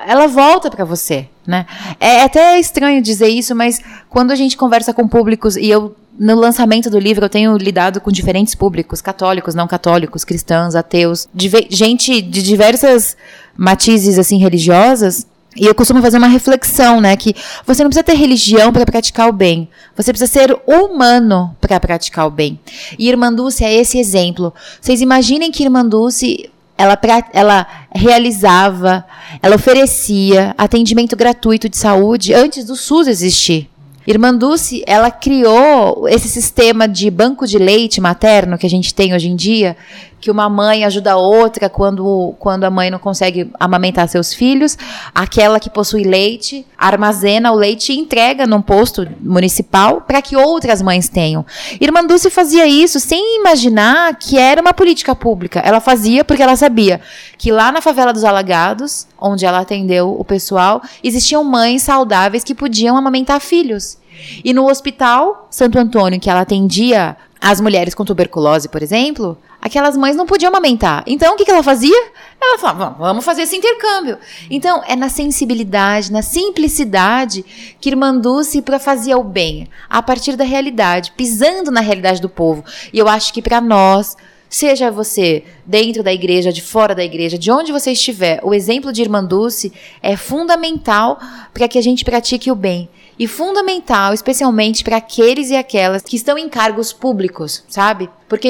ela 0.07 0.27
volta 0.27 0.69
para 0.69 0.85
você, 0.85 1.27
né? 1.49 1.65
É 1.99 2.21
até 2.21 2.59
estranho 2.59 3.01
dizer 3.01 3.27
isso, 3.27 3.55
mas 3.55 3.81
quando 4.09 4.31
a 4.31 4.35
gente 4.35 4.55
conversa 4.55 4.93
com 4.93 5.07
públicos 5.07 5.57
e 5.57 5.67
eu 5.67 5.95
no 6.17 6.35
lançamento 6.35 6.89
do 6.89 6.99
livro 6.99 7.25
eu 7.25 7.29
tenho 7.29 7.57
lidado 7.57 8.01
com 8.01 8.11
diferentes 8.11 8.53
públicos, 8.53 9.01
católicos, 9.01 9.55
não 9.55 9.67
católicos, 9.67 10.23
cristãos, 10.23 10.75
ateus, 10.75 11.27
gente 11.69 12.21
de 12.21 12.43
diversas 12.43 13.17
matizes 13.57 14.19
assim 14.19 14.37
religiosas, 14.37 15.25
e 15.55 15.65
eu 15.65 15.73
costumo 15.73 16.01
fazer 16.01 16.17
uma 16.17 16.27
reflexão, 16.27 17.01
né, 17.01 17.15
que 17.17 17.35
você 17.65 17.83
não 17.83 17.89
precisa 17.89 18.03
ter 18.03 18.13
religião 18.13 18.71
para 18.71 18.85
praticar 18.85 19.27
o 19.27 19.33
bem. 19.33 19.67
Você 19.95 20.13
precisa 20.13 20.31
ser 20.31 20.55
humano 20.67 21.55
para 21.59 21.79
praticar 21.79 22.27
o 22.27 22.31
bem. 22.31 22.59
E 22.97 23.09
Irmã 23.09 23.33
Dulce 23.33 23.65
é 23.65 23.73
esse 23.73 23.97
exemplo. 23.97 24.53
Vocês 24.79 25.01
imaginem 25.01 25.51
que 25.51 25.63
Irmã 25.63 25.83
Dulce 25.83 26.51
ela, 26.79 26.97
ela 27.33 27.67
realizava, 27.93 29.05
ela 29.41 29.57
oferecia 29.57 30.55
atendimento 30.57 31.13
gratuito 31.13 31.67
de 31.67 31.75
saúde 31.75 32.33
antes 32.33 32.63
do 32.63 32.75
SUS 32.77 33.07
existir. 33.07 33.69
Irmã 34.07 34.33
Dulce, 34.33 34.81
ela 34.87 35.11
criou 35.11 36.07
esse 36.07 36.29
sistema 36.29 36.87
de 36.87 37.11
banco 37.11 37.45
de 37.45 37.57
leite 37.57 37.99
materno 37.99 38.57
que 38.57 38.65
a 38.65 38.69
gente 38.69 38.93
tem 38.93 39.13
hoje 39.13 39.27
em 39.27 39.35
dia, 39.35 39.75
que 40.19 40.31
uma 40.31 40.49
mãe 40.49 40.83
ajuda 40.83 41.13
a 41.13 41.17
outra 41.17 41.69
quando, 41.69 42.33
quando 42.39 42.63
a 42.63 42.69
mãe 42.69 42.89
não 42.89 42.99
consegue 42.99 43.49
amamentar 43.59 44.07
seus 44.07 44.33
filhos. 44.33 44.77
Aquela 45.13 45.59
que 45.59 45.69
possui 45.69 46.03
leite 46.03 46.65
armazena 46.77 47.51
o 47.51 47.55
leite 47.55 47.91
e 47.91 47.99
entrega 47.99 48.47
num 48.47 48.61
posto 48.61 49.05
municipal 49.19 50.01
para 50.01 50.21
que 50.21 50.37
outras 50.37 50.81
mães 50.81 51.09
tenham. 51.09 51.45
Irmã 51.79 52.05
Dulce 52.05 52.29
fazia 52.29 52.65
isso 52.65 52.99
sem 52.99 53.39
imaginar 53.39 54.15
que 54.15 54.37
era 54.37 54.61
uma 54.61 54.73
política 54.73 55.13
pública. 55.13 55.59
Ela 55.59 55.81
fazia 55.81 56.23
porque 56.23 56.41
ela 56.41 56.55
sabia 56.55 57.01
que 57.37 57.51
lá 57.51 57.71
na 57.71 57.81
favela 57.81 58.13
dos 58.13 58.23
Alagados, 58.23 59.07
onde 59.19 59.45
ela 59.45 59.59
atendeu 59.59 60.15
o 60.17 60.23
pessoal, 60.23 60.81
existiam 61.03 61.43
mães 61.43 61.83
saudáveis 61.83 62.43
que 62.43 62.55
podiam 62.55 62.95
amamentar 62.95 63.41
filhos. 63.41 63.97
E 64.43 64.53
no 64.53 64.69
hospital 64.69 65.47
Santo 65.49 65.79
Antônio, 65.79 66.19
que 66.19 66.29
ela 66.29 66.41
atendia 66.41 67.15
as 67.41 67.61
mulheres 67.61 67.93
com 67.93 68.03
tuberculose, 68.03 68.67
por 68.67 68.83
exemplo, 68.83 69.37
aquelas 69.61 69.95
mães 69.95 70.15
não 70.15 70.25
podiam 70.25 70.49
amamentar. 70.49 71.03
Então, 71.07 71.33
o 71.33 71.37
que, 71.37 71.45
que 71.45 71.51
ela 71.51 71.63
fazia? 71.63 71.95
Ela 72.41 72.57
falava, 72.57 72.95
vamos 72.97 73.23
fazer 73.23 73.43
esse 73.43 73.55
intercâmbio. 73.55 74.17
Então, 74.49 74.83
é 74.85 74.95
na 74.95 75.07
sensibilidade, 75.07 76.11
na 76.11 76.21
simplicidade 76.21 77.45
que 77.79 77.89
Irmã 77.89 78.15
Dulce 78.15 78.61
fazia 78.81 79.17
o 79.17 79.23
bem, 79.23 79.69
a 79.89 80.01
partir 80.01 80.35
da 80.35 80.43
realidade, 80.43 81.13
pisando 81.15 81.71
na 81.71 81.79
realidade 81.81 82.21
do 82.21 82.29
povo. 82.29 82.63
E 82.91 82.99
eu 82.99 83.07
acho 83.07 83.33
que 83.33 83.41
para 83.41 83.61
nós, 83.61 84.17
seja 84.49 84.91
você 84.91 85.43
dentro 85.65 86.03
da 86.03 86.11
igreja, 86.11 86.51
de 86.51 86.61
fora 86.61 86.93
da 86.93 87.03
igreja, 87.03 87.37
de 87.37 87.49
onde 87.51 87.71
você 87.71 87.91
estiver, 87.91 88.41
o 88.43 88.53
exemplo 88.53 88.91
de 88.91 89.01
Irmã 89.01 89.23
Dulce 89.23 89.71
é 90.01 90.17
fundamental 90.17 91.17
para 91.53 91.69
que 91.69 91.77
a 91.77 91.83
gente 91.83 92.03
pratique 92.03 92.51
o 92.51 92.55
bem 92.55 92.89
e 93.19 93.27
fundamental, 93.27 94.13
especialmente 94.13 94.81
para 94.81 94.95
aqueles 94.95 95.49
e 95.49 95.57
aquelas 95.57 96.01
que 96.01 96.15
estão 96.15 96.37
em 96.37 96.47
cargos 96.47 96.93
públicos, 96.93 97.65
sabe? 97.67 98.09
Porque 98.29 98.47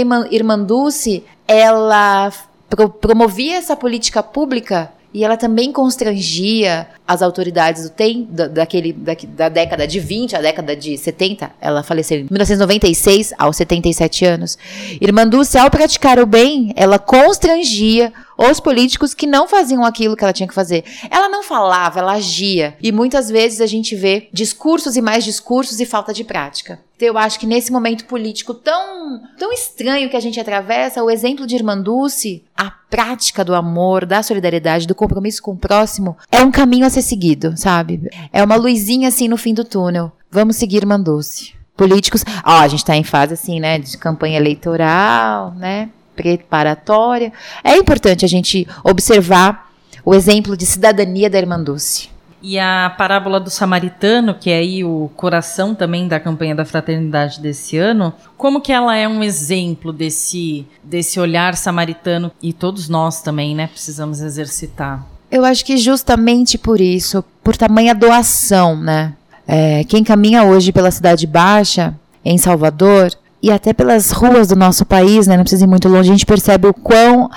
Dulce, 0.63 1.25
ela 1.47 2.32
pro, 2.69 2.88
promovia 2.88 3.58
essa 3.58 3.75
política 3.75 4.21
pública 4.21 4.93
e 5.13 5.23
ela 5.23 5.35
também 5.35 5.71
constrangia 5.71 6.87
as 7.07 7.21
autoridades 7.21 7.83
do 7.83 7.89
tem, 7.89 8.27
da, 8.29 8.47
daquele, 8.47 8.93
da, 8.93 9.13
da, 9.27 9.49
década 9.49 9.87
de 9.87 9.99
20 9.99 10.35
à 10.35 10.41
década 10.41 10.75
de 10.75 10.97
70. 10.97 11.51
Ela 11.59 11.81
faleceu 11.81 12.19
em 12.19 12.23
1996, 12.23 13.33
aos 13.37 13.57
77 13.57 14.25
anos. 14.25 14.57
Irmã 15.01 15.27
Dulce, 15.27 15.57
ao 15.57 15.71
praticar 15.71 16.19
o 16.19 16.25
bem, 16.25 16.71
ela 16.75 16.99
constrangia 16.99 18.13
os 18.37 18.59
políticos 18.59 19.13
que 19.13 19.25
não 19.25 19.47
faziam 19.47 19.83
aquilo 19.83 20.15
que 20.15 20.23
ela 20.23 20.33
tinha 20.33 20.47
que 20.47 20.53
fazer. 20.53 20.83
Ela 21.09 21.27
não 21.27 21.43
falava, 21.43 21.99
ela 21.99 22.13
agia. 22.13 22.75
E 22.81 22.91
muitas 22.91 23.29
vezes 23.29 23.61
a 23.61 23.65
gente 23.65 23.95
vê 23.95 24.29
discursos 24.31 24.95
e 24.95 25.01
mais 25.01 25.23
discursos 25.23 25.79
e 25.79 25.85
falta 25.85 26.13
de 26.13 26.23
prática. 26.23 26.79
Eu 26.99 27.17
acho 27.17 27.39
que 27.39 27.47
nesse 27.47 27.71
momento 27.71 28.05
político 28.05 28.53
tão, 28.53 29.21
tão 29.38 29.53
estranho 29.53 30.09
que 30.09 30.17
a 30.17 30.19
gente 30.19 30.39
atravessa, 30.39 31.03
o 31.03 31.09
exemplo 31.09 31.47
de 31.47 31.55
Irmã 31.55 31.79
Dulce, 31.79 32.43
a 32.57 32.69
prática 32.69 33.45
do 33.45 33.55
amor, 33.55 34.05
da 34.05 34.21
solidariedade, 34.21 34.88
do 34.88 34.93
compromisso 34.93 35.41
com 35.41 35.51
o 35.51 35.57
próximo, 35.57 36.17
é 36.31 36.41
um 36.41 36.51
caminho 36.51 36.85
a 36.85 36.89
ser 36.89 37.01
seguido, 37.01 37.55
sabe? 37.55 38.09
É 38.33 38.43
uma 38.43 38.55
luzinha 38.55 39.07
assim 39.07 39.27
no 39.27 39.38
fim 39.38 39.53
do 39.53 39.63
túnel. 39.63 40.12
Vamos 40.29 40.57
seguir 40.57 40.77
Irmã 40.77 40.99
Dulce. 40.99 41.53
Políticos, 41.77 42.25
ó, 42.43 42.59
a 42.59 42.67
gente 42.67 42.83
tá 42.83 42.95
em 42.95 43.03
fase 43.03 43.33
assim, 43.33 43.59
né, 43.59 43.79
de 43.79 43.97
campanha 43.97 44.38
eleitoral, 44.38 45.53
né, 45.55 45.89
preparatória. 46.13 47.31
É 47.63 47.77
importante 47.77 48.25
a 48.25 48.27
gente 48.27 48.67
observar 48.83 49.71
o 50.03 50.13
exemplo 50.13 50.57
de 50.57 50.65
cidadania 50.65 51.29
da 51.29 51.38
Irmã 51.38 51.62
Dulce. 51.62 52.09
E 52.41 52.58
a 52.58 52.93
parábola 52.97 53.39
do 53.39 53.49
samaritano, 53.49 54.34
que 54.34 54.49
é 54.49 54.58
aí 54.58 54.84
o 54.84 55.10
coração 55.15 55.75
também 55.75 56.08
da 56.08 56.19
campanha 56.19 56.56
da 56.56 56.63
fraternidade 56.63 57.41
desse 57.41 57.78
ano, 57.78 58.13
como 58.38 58.62
que 58.62 58.71
ela 58.71 58.95
é 58.95 59.08
um 59.08 59.21
exemplo 59.21 59.91
desse, 59.91 60.65
desse 60.84 61.19
olhar 61.19 61.56
samaritano 61.56 62.32
e 62.41 62.54
todos 62.54 62.88
nós 62.88 63.21
também, 63.21 63.54
né, 63.54 63.67
precisamos 63.67 64.21
exercitar? 64.21 65.06
Eu 65.30 65.43
acho 65.45 65.63
que 65.65 65.78
justamente 65.78 66.58
por 66.58 66.80
isso, 66.80 67.23
por 67.43 67.56
tamanha 67.56 67.93
doação, 67.93 68.75
né? 68.75 69.13
É, 69.47 69.84
quem 69.84 70.04
caminha 70.04 70.43
hoje 70.43 70.71
pela 70.71 70.91
Cidade 70.91 71.28
Baixa, 71.28 71.93
em 72.23 72.38
Salvador, 72.38 73.12
e 73.41 73.52
até 73.52 73.73
pelas 73.73 74.12
ruas 74.12 74.47
do 74.47 74.56
nosso 74.56 74.86
país, 74.86 75.28
né, 75.28 75.36
não 75.36 75.43
precisa 75.43 75.65
ir 75.65 75.67
muito 75.67 75.88
longe, 75.88 76.10
a 76.10 76.13
gente 76.13 76.25
percebe 76.25 76.67
o 76.67 76.73
quão 76.73 77.30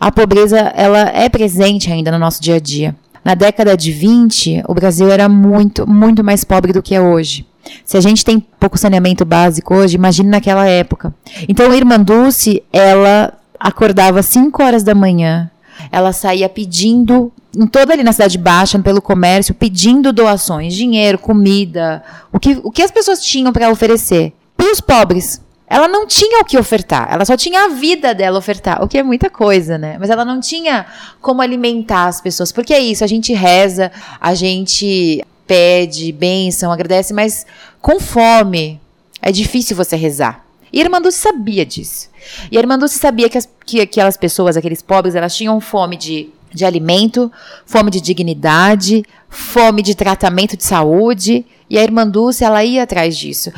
a 0.00 0.10
pobreza 0.10 0.58
ela 0.58 1.00
é 1.10 1.28
presente 1.28 1.92
ainda 1.92 2.10
no 2.10 2.18
nosso 2.18 2.40
dia 2.42 2.56
a 2.56 2.60
dia. 2.60 2.96
Na 3.24 3.34
década 3.34 3.76
de 3.76 3.92
20, 3.92 4.64
o 4.66 4.74
Brasil 4.74 5.10
era 5.10 5.28
muito, 5.28 5.88
muito 5.88 6.24
mais 6.24 6.44
pobre 6.44 6.72
do 6.72 6.82
que 6.82 6.94
é 6.94 7.00
hoje. 7.00 7.46
Se 7.84 7.96
a 7.96 8.00
gente 8.00 8.24
tem 8.24 8.40
pouco 8.58 8.78
saneamento 8.78 9.24
básico 9.24 9.74
hoje, 9.74 9.96
imagine 9.96 10.28
naquela 10.28 10.66
época. 10.66 11.14
Então, 11.48 11.70
a 11.70 11.76
Irmã 11.76 12.00
Dulce, 12.00 12.62
ela 12.72 13.34
acordava 13.58 14.20
às 14.20 14.26
5 14.26 14.62
horas 14.62 14.82
da 14.82 14.94
manhã, 14.94 15.50
ela 15.92 16.12
saía 16.12 16.48
pedindo, 16.48 17.30
em 17.56 17.66
toda 17.66 17.92
ali 17.92 18.02
na 18.02 18.12
Cidade 18.12 18.38
Baixa, 18.38 18.78
pelo 18.78 19.02
comércio, 19.02 19.54
pedindo 19.54 20.12
doações, 20.12 20.74
dinheiro, 20.74 21.18
comida, 21.18 22.02
o 22.32 22.38
que, 22.38 22.58
o 22.62 22.70
que 22.70 22.82
as 22.82 22.90
pessoas 22.90 23.22
tinham 23.22 23.52
para 23.52 23.70
oferecer 23.70 24.32
para 24.56 24.72
os 24.72 24.80
pobres. 24.80 25.40
Ela 25.70 25.86
não 25.86 26.04
tinha 26.04 26.40
o 26.40 26.44
que 26.44 26.58
ofertar, 26.58 27.06
ela 27.12 27.24
só 27.24 27.36
tinha 27.36 27.66
a 27.66 27.68
vida 27.68 28.12
dela 28.12 28.36
ofertar, 28.36 28.82
o 28.82 28.88
que 28.88 28.98
é 28.98 29.04
muita 29.04 29.30
coisa, 29.30 29.78
né? 29.78 29.96
Mas 30.00 30.10
ela 30.10 30.24
não 30.24 30.40
tinha 30.40 30.84
como 31.20 31.40
alimentar 31.40 32.08
as 32.08 32.20
pessoas, 32.20 32.50
porque 32.50 32.74
é 32.74 32.80
isso, 32.80 33.04
a 33.04 33.06
gente 33.06 33.32
reza, 33.32 33.92
a 34.20 34.34
gente 34.34 35.24
pede 35.46 36.10
bênção, 36.10 36.72
agradece, 36.72 37.14
mas 37.14 37.46
com 37.80 38.00
fome 38.00 38.80
é 39.22 39.30
difícil 39.30 39.76
você 39.76 39.94
rezar. 39.94 40.44
E 40.72 40.80
a 40.80 40.84
Irmã 40.84 41.00
Dulce 41.00 41.18
sabia 41.18 41.64
disso. 41.64 42.08
E 42.50 42.56
a 42.56 42.60
Irmã 42.60 42.76
Dulce 42.76 42.98
sabia 42.98 43.28
que, 43.28 43.38
as, 43.38 43.48
que 43.64 43.80
aquelas 43.80 44.16
pessoas, 44.16 44.56
aqueles 44.56 44.82
pobres, 44.82 45.14
elas 45.14 45.36
tinham 45.36 45.60
fome 45.60 45.96
de, 45.96 46.30
de 46.52 46.64
alimento, 46.64 47.30
fome 47.64 47.90
de 47.90 48.00
dignidade, 48.00 49.04
fome 49.28 49.82
de 49.82 49.94
tratamento 49.94 50.56
de 50.56 50.64
saúde. 50.64 51.44
E 51.68 51.78
a 51.78 51.82
Irmã 51.82 52.06
Dulce, 52.06 52.44
ela 52.44 52.64
ia 52.64 52.82
atrás 52.82 53.16
disso. 53.16 53.52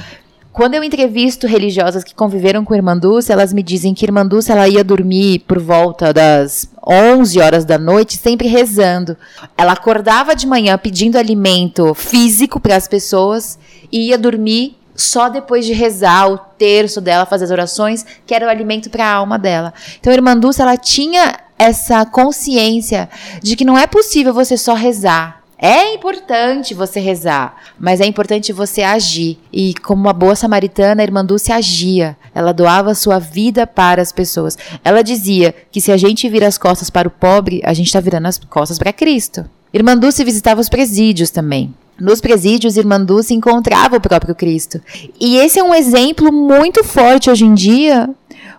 Quando 0.53 0.75
eu 0.75 0.85
entrevisto 0.85 1.47
religiosas 1.47 2.05
que 2.05 2.15
conviveram 2.15 2.63
com 2.63 2.75
Irmã 2.75 2.95
Dulce, 2.95 3.33
elas 3.33 3.55
me 3.55 3.63
dizem 3.63 3.95
que 3.95 4.05
Irmã 4.05 4.27
Dulce 4.27 4.53
ela 4.53 4.69
ia 4.69 4.85
dormir 4.85 5.39
por 5.49 5.59
volta 5.59 6.13
das 6.13 6.69
11 6.87 7.41
horas 7.41 7.65
da 7.65 7.79
noite, 7.79 8.19
sempre 8.19 8.49
rezando. 8.49 9.17
Ela 9.57 9.73
acordava 9.73 10.37
de 10.37 10.47
manhã 10.47 10.77
pedindo 10.77 11.17
alimento 11.17 11.95
físico 11.95 12.61
para 12.61 12.77
as 12.77 12.87
pessoas 12.87 13.59
e 13.91 14.09
ia 14.09 14.19
dormir 14.19 14.77
só 14.95 15.31
depois 15.31 15.65
de 15.65 15.73
rezar 15.73 16.31
o 16.31 16.37
terço 16.37 17.01
dela, 17.01 17.25
fazer 17.25 17.45
as 17.45 17.51
orações, 17.51 18.05
que 18.27 18.35
era 18.35 18.47
o 18.47 18.51
alimento 18.51 18.91
para 18.91 19.07
a 19.07 19.15
alma 19.15 19.39
dela. 19.39 19.73
Então, 19.99 20.11
a 20.11 20.15
Irmã 20.15 20.37
Dulce, 20.37 20.61
ela 20.61 20.77
tinha 20.77 21.35
essa 21.59 22.05
consciência 22.05 23.09
de 23.43 23.57
que 23.57 23.65
não 23.65 23.79
é 23.79 23.87
possível 23.87 24.35
você 24.35 24.59
só 24.59 24.75
rezar. 24.75 25.42
É 25.65 25.95
importante 25.95 26.75
você 26.75 26.99
rezar, 26.99 27.55
mas 27.79 28.01
é 28.01 28.05
importante 28.05 28.53
você 28.53 28.83
agir. 28.83 29.39
E 29.53 29.75
como 29.75 30.03
uma 30.03 30.13
boa 30.13 30.35
samaritana, 30.35 31.01
a 31.01 31.05
irmã 31.05 31.25
Dulce 31.25 31.53
agia. 31.53 32.17
Ela 32.35 32.53
doava 32.53 32.97
sua 32.97 33.21
vida 33.21 33.65
para 33.65 34.03
as 34.03 34.11
pessoas. 34.11 34.59
Ela 34.83 35.03
dizia 35.03 35.55
que 35.71 35.81
se 35.81 35.93
a 35.93 35.97
gente 35.97 36.29
vira 36.29 36.49
as 36.49 36.59
costas 36.59 36.91
para 36.91 37.07
o 37.07 37.13
pobre, 37.13 37.63
a 37.65 37.73
gente 37.75 37.87
está 37.87 38.01
virando 38.01 38.27
as 38.27 38.39
costas 38.39 38.77
para 38.77 38.93
Cristo. 38.93 39.49
Irmã 39.73 39.97
Dulce 39.97 40.25
visitava 40.25 40.61
os 40.61 40.69
presídios 40.69 41.31
também. 41.31 41.73
Nos 41.97 42.21
presídios, 42.21 42.77
Irmã 42.77 43.01
Dulce 43.01 43.33
encontrava 43.33 43.99
o 43.99 44.01
próprio 44.01 44.35
Cristo. 44.35 44.81
E 45.21 45.37
esse 45.37 45.61
é 45.61 45.63
um 45.63 45.73
exemplo 45.73 46.33
muito 46.33 46.83
forte 46.83 47.31
hoje 47.31 47.45
em 47.45 47.55
dia, 47.55 48.11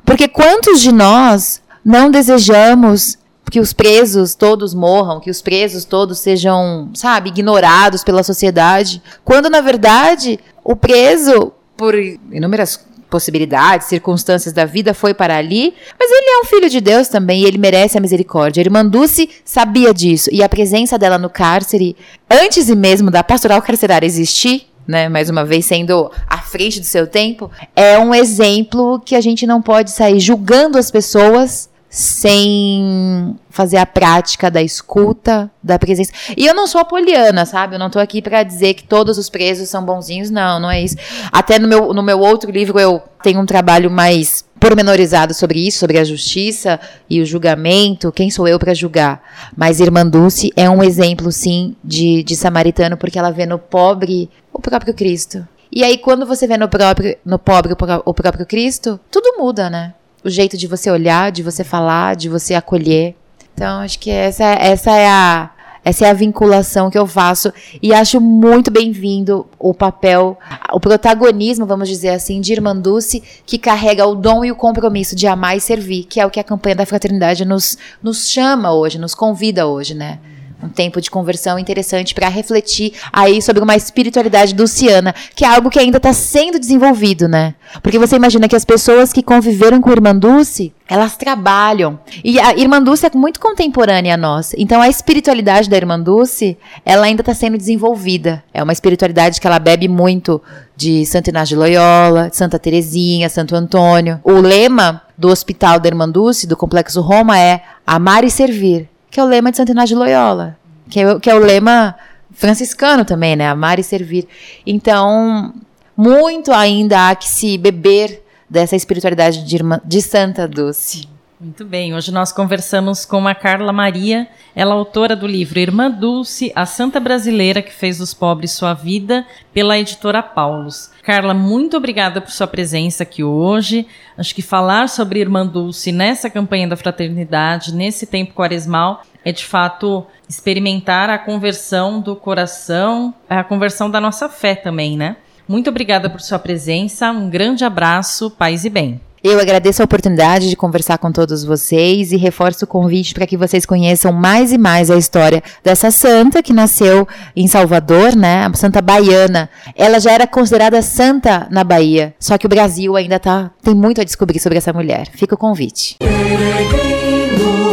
porque 0.05 0.29
quantos 0.29 0.79
de 0.79 0.93
nós 0.93 1.61
não 1.83 2.09
desejamos 2.09 3.17
que 3.49 3.59
os 3.59 3.73
presos 3.73 4.35
todos 4.35 4.73
morram, 4.73 5.19
que 5.19 5.29
os 5.29 5.41
presos 5.41 5.85
todos 5.85 6.19
sejam, 6.19 6.89
sabe, 6.93 7.29
ignorados 7.29 8.03
pela 8.03 8.23
sociedade, 8.23 9.01
quando 9.23 9.49
na 9.49 9.61
verdade 9.61 10.39
o 10.63 10.75
preso, 10.75 11.51
por 11.75 11.93
inúmeras 11.95 12.79
possibilidades, 13.13 13.87
circunstâncias 13.87 14.51
da 14.51 14.65
vida, 14.65 14.91
foi 14.91 15.13
para 15.13 15.37
ali, 15.37 15.71
mas 15.99 16.09
ele 16.09 16.29
é 16.31 16.39
um 16.41 16.45
filho 16.45 16.67
de 16.67 16.81
Deus 16.81 17.07
também 17.07 17.41
e 17.41 17.45
ele 17.45 17.59
merece 17.59 17.95
a 17.95 18.01
misericórdia. 18.01 18.61
Irmã 18.61 18.83
Dulce 18.83 19.29
sabia 19.45 19.93
disso 19.93 20.29
e 20.31 20.41
a 20.41 20.49
presença 20.49 20.97
dela 20.97 21.19
no 21.19 21.29
cárcere, 21.29 21.95
antes 22.27 22.69
e 22.69 22.75
mesmo 22.75 23.11
da 23.11 23.23
pastoral 23.23 23.61
carcerária 23.61 24.07
existir, 24.07 24.67
né, 24.87 25.09
mais 25.09 25.29
uma 25.29 25.45
vez 25.45 25.65
sendo 25.65 26.11
à 26.27 26.39
frente 26.39 26.79
do 26.79 26.87
seu 26.87 27.05
tempo, 27.05 27.51
é 27.75 27.99
um 27.99 28.15
exemplo 28.15 28.99
que 28.99 29.15
a 29.15 29.21
gente 29.21 29.45
não 29.45 29.61
pode 29.61 29.91
sair 29.91 30.19
julgando 30.19 30.79
as 30.79 30.89
pessoas 30.89 31.69
sem 31.93 33.35
fazer 33.51 33.77
a 33.77 33.85
prática 33.85 34.49
da 34.49 34.63
escuta, 34.63 35.51
da 35.61 35.77
presença. 35.77 36.11
E 36.35 36.43
eu 36.43 36.55
não 36.55 36.65
sou 36.65 36.81
apoliana, 36.81 37.45
sabe? 37.45 37.75
Eu 37.75 37.79
não 37.79 37.91
tô 37.91 37.99
aqui 37.99 38.19
para 38.19 38.41
dizer 38.41 38.73
que 38.73 38.83
todos 38.83 39.19
os 39.19 39.29
presos 39.29 39.69
são 39.69 39.85
bonzinhos, 39.85 40.31
não, 40.31 40.59
não 40.59 40.71
é 40.71 40.81
isso. 40.81 40.95
Até 41.31 41.59
no 41.59 41.67
meu, 41.67 41.93
no 41.93 42.01
meu 42.01 42.19
outro 42.19 42.49
livro 42.49 42.79
eu 42.79 42.99
tenho 43.21 43.39
um 43.39 43.45
trabalho 43.45 43.91
mais 43.91 44.43
pormenorizado 44.59 45.35
sobre 45.35 45.67
isso, 45.67 45.77
sobre 45.77 45.99
a 45.99 46.03
justiça 46.03 46.79
e 47.07 47.21
o 47.21 47.25
julgamento, 47.27 48.11
quem 48.11 48.31
sou 48.31 48.47
eu 48.47 48.57
para 48.57 48.73
julgar? 48.73 49.21
Mas 49.55 49.79
Irmã 49.79 50.03
Dulce 50.03 50.51
é 50.55 50.67
um 50.67 50.81
exemplo, 50.81 51.31
sim, 51.31 51.75
de, 51.83 52.23
de 52.23 52.35
samaritano, 52.35 52.97
porque 52.97 53.19
ela 53.19 53.29
vê 53.29 53.45
no 53.45 53.59
pobre 53.59 54.31
o 54.51 54.59
próprio 54.59 54.95
Cristo. 54.95 55.47
E 55.71 55.83
aí, 55.83 55.99
quando 55.99 56.25
você 56.25 56.47
vê 56.47 56.57
no, 56.57 56.67
próprio, 56.67 57.15
no 57.23 57.37
pobre 57.37 57.73
o 57.73 58.13
próprio 58.13 58.45
Cristo, 58.47 58.99
tudo 59.11 59.37
muda, 59.37 59.69
né? 59.69 59.93
O 60.23 60.29
jeito 60.29 60.57
de 60.57 60.67
você 60.67 60.89
olhar, 60.89 61.31
de 61.31 61.43
você 61.43 61.63
falar, 61.63 62.15
de 62.15 62.29
você 62.29 62.53
acolher. 62.53 63.15
Então, 63.53 63.81
acho 63.81 63.99
que 63.99 64.09
essa, 64.09 64.43
essa 64.43 64.91
é 64.91 65.07
a 65.07 65.49
essa 65.85 66.05
é 66.05 66.09
a 66.09 66.13
vinculação 66.13 66.89
que 66.89 66.97
eu 66.97 67.05
faço 67.05 67.51
e 67.81 67.93
acho 67.93 68.21
muito 68.21 68.71
bem-vindo 68.71 69.45
o 69.59 69.73
papel, 69.73 70.37
o 70.71 70.79
protagonismo, 70.79 71.65
vamos 71.65 71.89
dizer 71.89 72.09
assim, 72.09 72.39
de 72.39 72.53
Irmã 72.53 72.73
Dulce, 72.73 73.21
que 73.45 73.57
carrega 73.57 74.05
o 74.05 74.15
dom 74.15 74.45
e 74.45 74.51
o 74.51 74.55
compromisso 74.55 75.13
de 75.13 75.27
amar 75.27 75.57
e 75.57 75.59
servir, 75.59 76.05
que 76.05 76.21
é 76.21 76.25
o 76.25 76.29
que 76.29 76.39
a 76.39 76.43
campanha 76.43 76.77
da 76.77 76.85
fraternidade 76.85 77.43
nos, 77.43 77.77
nos 78.01 78.29
chama 78.29 78.71
hoje, 78.73 78.97
nos 78.97 79.13
convida 79.13 79.67
hoje, 79.67 79.93
né? 79.93 80.19
Um 80.63 80.69
tempo 80.69 81.01
de 81.01 81.11
conversão 81.11 81.59
interessante 81.59 82.15
para 82.15 82.27
refletir 82.29 82.93
aí 83.11 83.41
sobre 83.41 83.61
uma 83.61 83.75
espiritualidade 83.75 84.53
dulciana, 84.53 85.13
que 85.35 85.43
é 85.43 85.47
algo 85.47 85.69
que 85.69 85.79
ainda 85.79 85.97
está 85.97 86.13
sendo 86.13 86.59
desenvolvido, 86.59 87.27
né? 87.27 87.53
Porque 87.81 87.99
você 87.99 88.15
imagina 88.15 88.47
que 88.47 88.55
as 88.55 88.65
pessoas 88.65 89.11
que 89.11 89.21
conviveram 89.21 89.81
com 89.81 89.89
a 89.89 89.93
Irmã 89.93 90.15
Dulce, 90.15 90.73
elas 90.87 91.17
trabalham. 91.17 91.99
E 92.23 92.39
a 92.39 92.55
Irmã 92.55 92.81
Dulce 92.81 93.05
é 93.05 93.11
muito 93.13 93.39
contemporânea 93.39 94.13
a 94.13 94.17
nós. 94.17 94.53
Então 94.57 94.81
a 94.81 94.87
espiritualidade 94.87 95.69
da 95.69 95.77
Irmã 95.77 95.99
Dulce, 95.99 96.57
ela 96.85 97.05
ainda 97.05 97.21
está 97.21 97.33
sendo 97.33 97.57
desenvolvida. 97.57 98.43
É 98.53 98.61
uma 98.61 98.73
espiritualidade 98.73 99.41
que 99.41 99.47
ela 99.47 99.59
bebe 99.59 99.87
muito 99.87 100.41
de 100.75 101.05
Santo 101.05 101.29
Inácio 101.29 101.55
de 101.55 101.59
Loyola, 101.59 102.29
Santa 102.31 102.57
Terezinha, 102.59 103.29
Santo 103.29 103.55
Antônio. 103.55 104.19
O 104.23 104.33
lema 104.33 105.01
do 105.17 105.29
Hospital 105.29 105.79
da 105.79 105.87
Irmã 105.87 106.09
Dulce, 106.09 106.47
do 106.47 106.57
Complexo 106.57 107.01
Roma, 107.01 107.39
é 107.39 107.61
amar 107.85 108.23
e 108.23 108.29
servir 108.29 108.89
que 109.13 109.19
é 109.19 109.23
o 109.23 109.27
lema 109.27 109.51
de 109.51 109.61
Inácio 109.61 109.89
de 109.89 109.95
Loyola, 109.95 110.57
que 110.89 110.99
é, 110.99 111.19
que 111.19 111.29
é 111.29 111.35
o 111.35 111.37
lema 111.37 111.95
franciscano 112.31 113.05
também, 113.05 113.35
né? 113.35 113.47
Amar 113.47 113.77
e 113.77 113.83
servir. 113.83 114.27
Então, 114.65 115.53
muito 115.95 116.51
ainda 116.51 117.09
há 117.09 117.15
que 117.15 117.29
se 117.29 117.55
beber 117.59 118.23
dessa 118.49 118.75
espiritualidade 118.75 119.45
de, 119.45 119.55
irmã, 119.55 119.79
de 119.85 120.01
Santa 120.01 120.47
Dulce. 120.47 121.07
Muito 121.43 121.65
bem, 121.65 121.93
hoje 121.93 122.09
nós 122.09 122.31
conversamos 122.31 123.03
com 123.03 123.27
a 123.27 123.35
Carla 123.35 123.73
Maria, 123.73 124.29
ela 124.55 124.73
é 124.73 124.77
autora 124.77 125.13
do 125.13 125.27
livro 125.27 125.59
Irmã 125.59 125.91
Dulce, 125.91 126.53
a 126.55 126.65
Santa 126.65 127.01
Brasileira 127.01 127.61
que 127.61 127.73
fez 127.73 127.97
dos 127.97 128.13
pobres 128.13 128.53
sua 128.53 128.73
vida, 128.73 129.27
pela 129.53 129.77
editora 129.77 130.23
Paulus. 130.23 130.89
Carla, 131.03 131.33
muito 131.33 131.75
obrigada 131.75 132.21
por 132.21 132.31
sua 132.31 132.47
presença 132.47 133.03
aqui 133.03 133.25
hoje. 133.25 133.85
Acho 134.17 134.33
que 134.33 134.41
falar 134.41 134.87
sobre 134.87 135.19
Irmã 135.19 135.45
Dulce 135.45 135.91
nessa 135.91 136.29
campanha 136.29 136.65
da 136.65 136.77
fraternidade, 136.77 137.75
nesse 137.75 138.05
tempo 138.05 138.33
quaresmal, 138.33 139.01
é 139.25 139.33
de 139.33 139.43
fato 139.43 140.07
experimentar 140.29 141.09
a 141.09 141.17
conversão 141.17 141.99
do 141.99 142.15
coração, 142.15 143.13
a 143.29 143.43
conversão 143.43 143.91
da 143.91 143.99
nossa 143.99 144.29
fé 144.29 144.55
também, 144.55 144.95
né? 144.95 145.17
Muito 145.45 145.69
obrigada 145.69 146.09
por 146.09 146.21
sua 146.21 146.39
presença, 146.39 147.11
um 147.11 147.29
grande 147.29 147.65
abraço, 147.65 148.31
paz 148.31 148.63
e 148.63 148.69
bem. 148.69 149.01
Eu 149.23 149.39
agradeço 149.39 149.81
a 149.81 149.85
oportunidade 149.85 150.49
de 150.49 150.55
conversar 150.57 150.97
com 150.97 151.09
todos 151.09 151.45
vocês 151.45 152.11
e 152.11 152.17
reforço 152.17 152.65
o 152.65 152.67
convite 152.67 153.13
para 153.13 153.25
que 153.25 153.37
vocês 153.37 153.65
conheçam 153.65 154.11
mais 154.11 154.51
e 154.51 154.57
mais 154.57 154.91
a 154.91 154.97
história 154.97 155.41
dessa 155.63 155.89
santa 155.91 156.43
que 156.43 156.51
nasceu 156.51 157.07
em 157.33 157.47
Salvador, 157.47 158.17
né? 158.17 158.45
A 158.45 158.53
santa 158.53 158.81
baiana. 158.81 159.49
Ela 159.77 159.97
já 160.01 160.11
era 160.11 160.27
considerada 160.27 160.81
santa 160.81 161.47
na 161.49 161.63
Bahia, 161.63 162.13
só 162.19 162.37
que 162.37 162.45
o 162.45 162.49
Brasil 162.49 162.97
ainda 162.97 163.17
tá 163.17 163.51
tem 163.63 163.73
muito 163.73 164.01
a 164.01 164.03
descobrir 164.03 164.41
sobre 164.41 164.57
essa 164.57 164.73
mulher. 164.73 165.07
Fica 165.13 165.35
o 165.35 165.37
convite. 165.37 165.95
aprendemos 166.01 167.72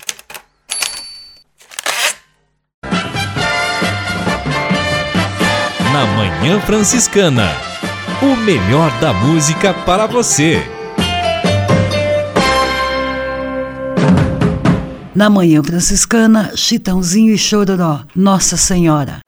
Na 6.01 6.07
Manhã 6.15 6.59
Franciscana. 6.61 7.47
O 8.23 8.35
melhor 8.35 8.89
da 8.99 9.13
música 9.13 9.71
para 9.71 10.07
você. 10.07 10.59
Na 15.13 15.29
manhã 15.29 15.61
franciscana, 15.61 16.53
Chitãozinho 16.55 17.31
e 17.31 17.37
Chororó, 17.37 17.99
Nossa 18.15 18.57
Senhora. 18.57 19.19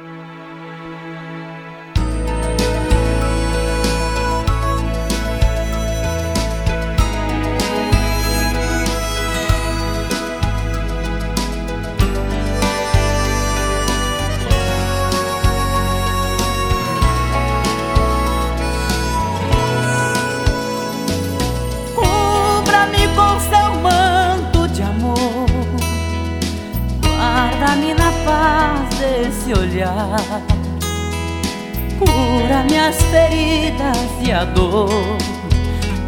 Minhas 32.65 32.95
feridas 33.03 33.97
e 34.21 34.31
a 34.31 34.43
dor 34.45 35.17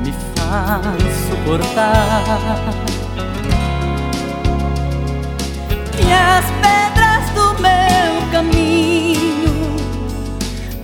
me 0.04 0.14
faz 0.36 1.14
suportar. 1.30 2.74
Que 5.92 6.12
as 6.12 6.46
pedras 6.62 7.30
do 7.34 7.62
meu 7.62 8.32
caminho 8.32 9.76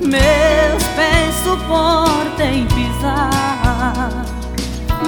meus 0.01 0.83
pés 0.95 1.35
suportem 1.43 2.65
pisar. 2.67 4.25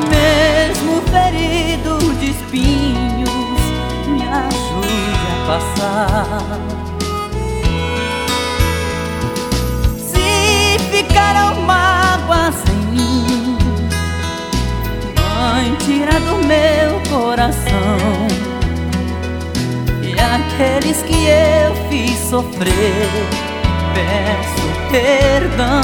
Mesmo 0.09 1.01
ferido 1.11 1.97
de 2.19 2.31
espinhos, 2.31 3.31
me 4.07 4.21
ajude 4.21 5.17
a 5.29 5.47
passar. 5.47 6.92
Ficaram 10.93 11.59
mágoas 11.61 12.55
em 12.71 12.75
mim, 12.93 13.57
Mãe, 15.17 15.75
tira 15.79 16.19
do 16.19 16.35
meu 16.45 17.01
coração. 17.09 18.27
E 20.03 20.13
aqueles 20.13 21.01
que 21.01 21.25
eu 21.25 21.75
fiz 21.89 22.19
sofrer, 22.29 23.09
peço 23.95 24.67
perdão. 24.91 25.81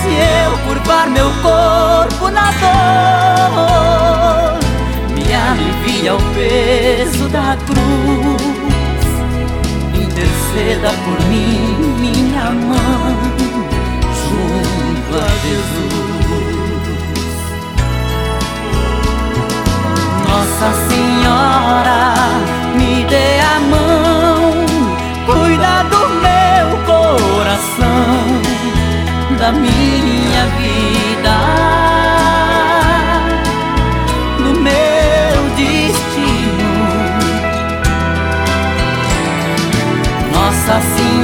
Se 0.00 0.10
eu 0.44 0.52
curvar 0.68 1.10
meu 1.10 1.30
corpo 1.42 2.30
na 2.30 2.52
dor, 2.62 4.58
me 5.12 5.34
alivia 5.34 6.14
o 6.14 6.18
peso 6.34 7.28
da 7.30 7.56
cruz. 7.66 8.53
Interceda 10.16 10.90
por 11.04 11.18
mim, 11.26 11.58
minha 11.98 12.48
mãe, 12.52 13.16
junto 14.22 15.12
a 15.18 15.28
Jesus. 15.42 16.14
Nossa 20.28 20.68
Senhora, 20.88 22.00
me 22.76 23.04
dê 23.10 23.40
a 23.40 23.58
mão, 23.58 24.54
cuida 25.26 25.82
do 25.90 26.02
meu 26.22 26.66
coração 26.86 28.14
da 29.36 29.50
minha 29.50 30.44
vida, 30.60 31.34
Senhora, 40.64 41.23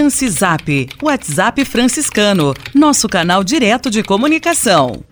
Francisap, 0.00 0.88
WhatsApp 1.02 1.62
franciscano, 1.62 2.54
nosso 2.74 3.06
canal 3.06 3.44
direto 3.44 3.90
de 3.90 4.02
comunicação. 4.02 5.04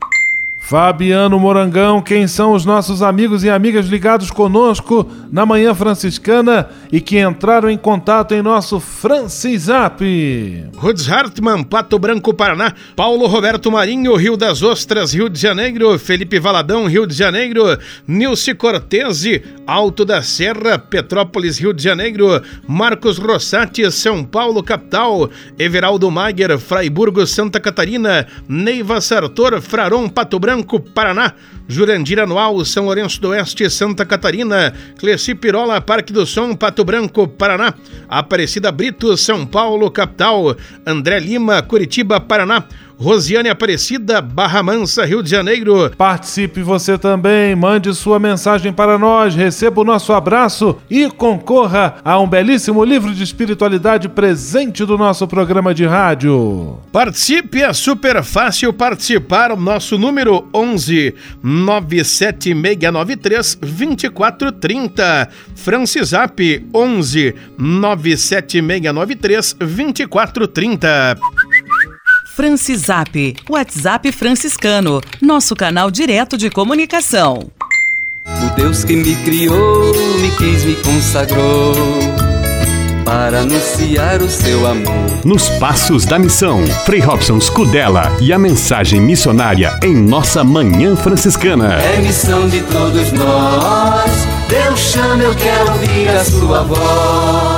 Fabiano 0.59 1.39
Morangão, 1.39 2.01
quem 2.01 2.27
são 2.27 2.55
os 2.55 2.65
nossos 2.65 3.03
amigos 3.03 3.45
e 3.45 3.51
amigas 3.51 3.85
ligados 3.85 4.31
conosco 4.31 5.07
na 5.31 5.45
Manhã 5.45 5.75
Franciscana 5.75 6.71
e 6.91 7.01
que 7.01 7.21
entraram 7.21 7.69
em 7.69 7.77
contato 7.77 8.33
em 8.33 8.43
nosso 8.43 8.81
Francisap? 8.81 10.01
Rudes 10.77 11.11
Hartmann, 11.11 11.63
Pato 11.63 11.99
Branco, 11.99 12.33
Paraná. 12.33 12.75
Paulo 12.97 13.27
Roberto 13.27 13.71
Marinho, 13.71 14.17
Rio 14.17 14.37
das 14.37 14.63
Ostras, 14.63 15.13
Rio 15.13 15.29
de 15.29 15.39
Janeiro. 15.39 15.99
Felipe 15.99 16.39
Valadão, 16.39 16.87
Rio 16.87 17.07
de 17.07 17.15
Janeiro. 17.15 17.65
Nilce 18.07 18.55
Cortese, 18.55 19.43
Alto 19.67 20.05
da 20.05 20.23
Serra, 20.23 20.79
Petrópolis, 20.79 21.59
Rio 21.59 21.75
de 21.75 21.83
Janeiro. 21.83 22.43
Marcos 22.67 23.19
Rossati, 23.19 23.91
São 23.91 24.25
Paulo, 24.25 24.63
capital. 24.63 25.31
Everaldo 25.59 26.11
Mager, 26.11 26.59
Fraiburgo, 26.59 27.27
Santa 27.27 27.61
Catarina. 27.61 28.27
Neiva 28.49 29.01
Sartor, 29.01 29.61
Fraron, 29.61 30.09
Pato 30.09 30.39
Branco. 30.39 30.81
Paraná, 30.81 31.35
Jurandir 31.69 32.19
Anual, 32.19 32.65
São 32.65 32.87
Lourenço 32.87 33.21
do 33.21 33.29
Oeste, 33.29 33.69
Santa 33.69 34.07
Catarina, 34.07 34.73
Cleci 34.99 35.35
Pirola, 35.35 35.83
Parque 35.83 36.15
do 36.15 36.25
Som, 36.25 36.57
Pato 36.57 36.83
Branco, 36.83 37.29
Paraná, 37.29 37.75
Aparecida 38.09 38.73
Brito, 38.73 39.15
São 39.19 39.47
Paulo, 39.47 39.91
capital, 39.91 40.57
André 40.87 41.21
Lima, 41.21 41.61
Curitiba, 41.61 42.19
Paraná, 42.19 42.65
Rosiane 43.01 43.49
Aparecida, 43.49 44.21
Barra 44.21 44.61
Mansa, 44.61 45.05
Rio 45.05 45.23
de 45.23 45.31
Janeiro. 45.31 45.89
Participe 45.97 46.63
você 46.63 46.99
também, 46.99 47.55
mande 47.55 47.95
sua 47.95 48.19
mensagem 48.19 48.73
para 48.73 48.99
nós, 48.99 49.37
receba 49.37 49.81
o 49.81 49.85
nosso 49.85 50.13
abraço 50.13 50.77
e 50.91 51.09
concorra 51.09 51.95
a 52.05 52.19
um 52.19 52.29
belíssimo 52.29 52.83
livro 52.83 53.15
de 53.15 53.23
espiritualidade 53.23 54.09
presente 54.09 54.85
do 54.85 54.99
nosso 54.99 55.29
programa 55.29 55.73
de 55.73 55.87
rádio. 55.87 56.81
Participe, 56.91 57.63
é 57.63 57.73
super 57.73 58.21
fácil 58.25 58.73
participar. 58.73 59.53
O 59.53 59.57
nosso 59.57 59.97
número 59.97 60.49
11 60.53 61.15
97693 61.41 63.59
2430. 63.61 65.29
Francisap 65.55 66.67
11 66.75 67.33
97693 67.57 69.53
2430. 69.53 71.17
Francisap, 72.39 73.35
WhatsApp 73.51 74.13
franciscano, 74.13 75.01
nosso 75.21 75.57
canal 75.57 75.91
direto 75.91 76.39
de 76.39 76.49
comunicação. 76.49 77.51
O 78.25 78.55
Deus 78.55 78.85
que 78.85 78.95
me 78.95 79.17
criou, 79.25 79.93
me 80.21 80.31
quis, 80.37 80.63
me 80.63 80.77
consagrou 80.77 81.75
para 83.05 83.41
anunciar 83.41 84.23
o 84.23 84.31
seu 84.31 84.65
amor. 84.69 85.19
Nos 85.25 85.49
Passos 85.59 86.05
da 86.05 86.17
Missão, 86.17 86.65
Frei 86.87 87.01
Robson 87.01 87.41
Scudella 87.41 88.17
e 88.21 88.33
a 88.33 88.39
mensagem 88.39 89.01
missionária 89.01 89.77
em 89.83 89.97
nossa 89.97 90.45
Manhã 90.45 90.95
Franciscana. 90.95 91.75
É 91.83 92.01
missão 92.01 92.49
de 92.49 92.61
todos 92.61 93.11
nós. 93.11 94.13
Deus 94.49 94.79
chama, 94.79 95.25
eu 95.25 95.35
quero 95.35 95.73
ouvir 95.73 96.09
a 96.11 96.25
sua 96.25 96.63
voz. 96.63 97.58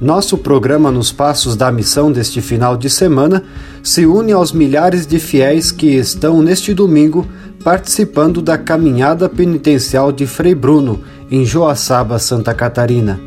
Nosso 0.00 0.36
programa 0.36 0.90
Nos 0.90 1.10
Passos 1.10 1.56
da 1.56 1.72
Missão 1.72 2.12
deste 2.12 2.42
final 2.42 2.76
de 2.76 2.90
semana 2.90 3.42
se 3.82 4.04
une 4.04 4.30
aos 4.30 4.52
milhares 4.52 5.06
de 5.06 5.18
fiéis 5.18 5.72
que 5.72 5.86
estão 5.86 6.42
neste 6.42 6.74
domingo 6.74 7.26
participando 7.64 8.42
da 8.42 8.58
caminhada 8.58 9.26
penitencial 9.26 10.12
de 10.12 10.26
Frei 10.26 10.54
Bruno 10.54 11.00
em 11.30 11.46
Joaçaba, 11.46 12.18
Santa 12.18 12.52
Catarina. 12.52 13.18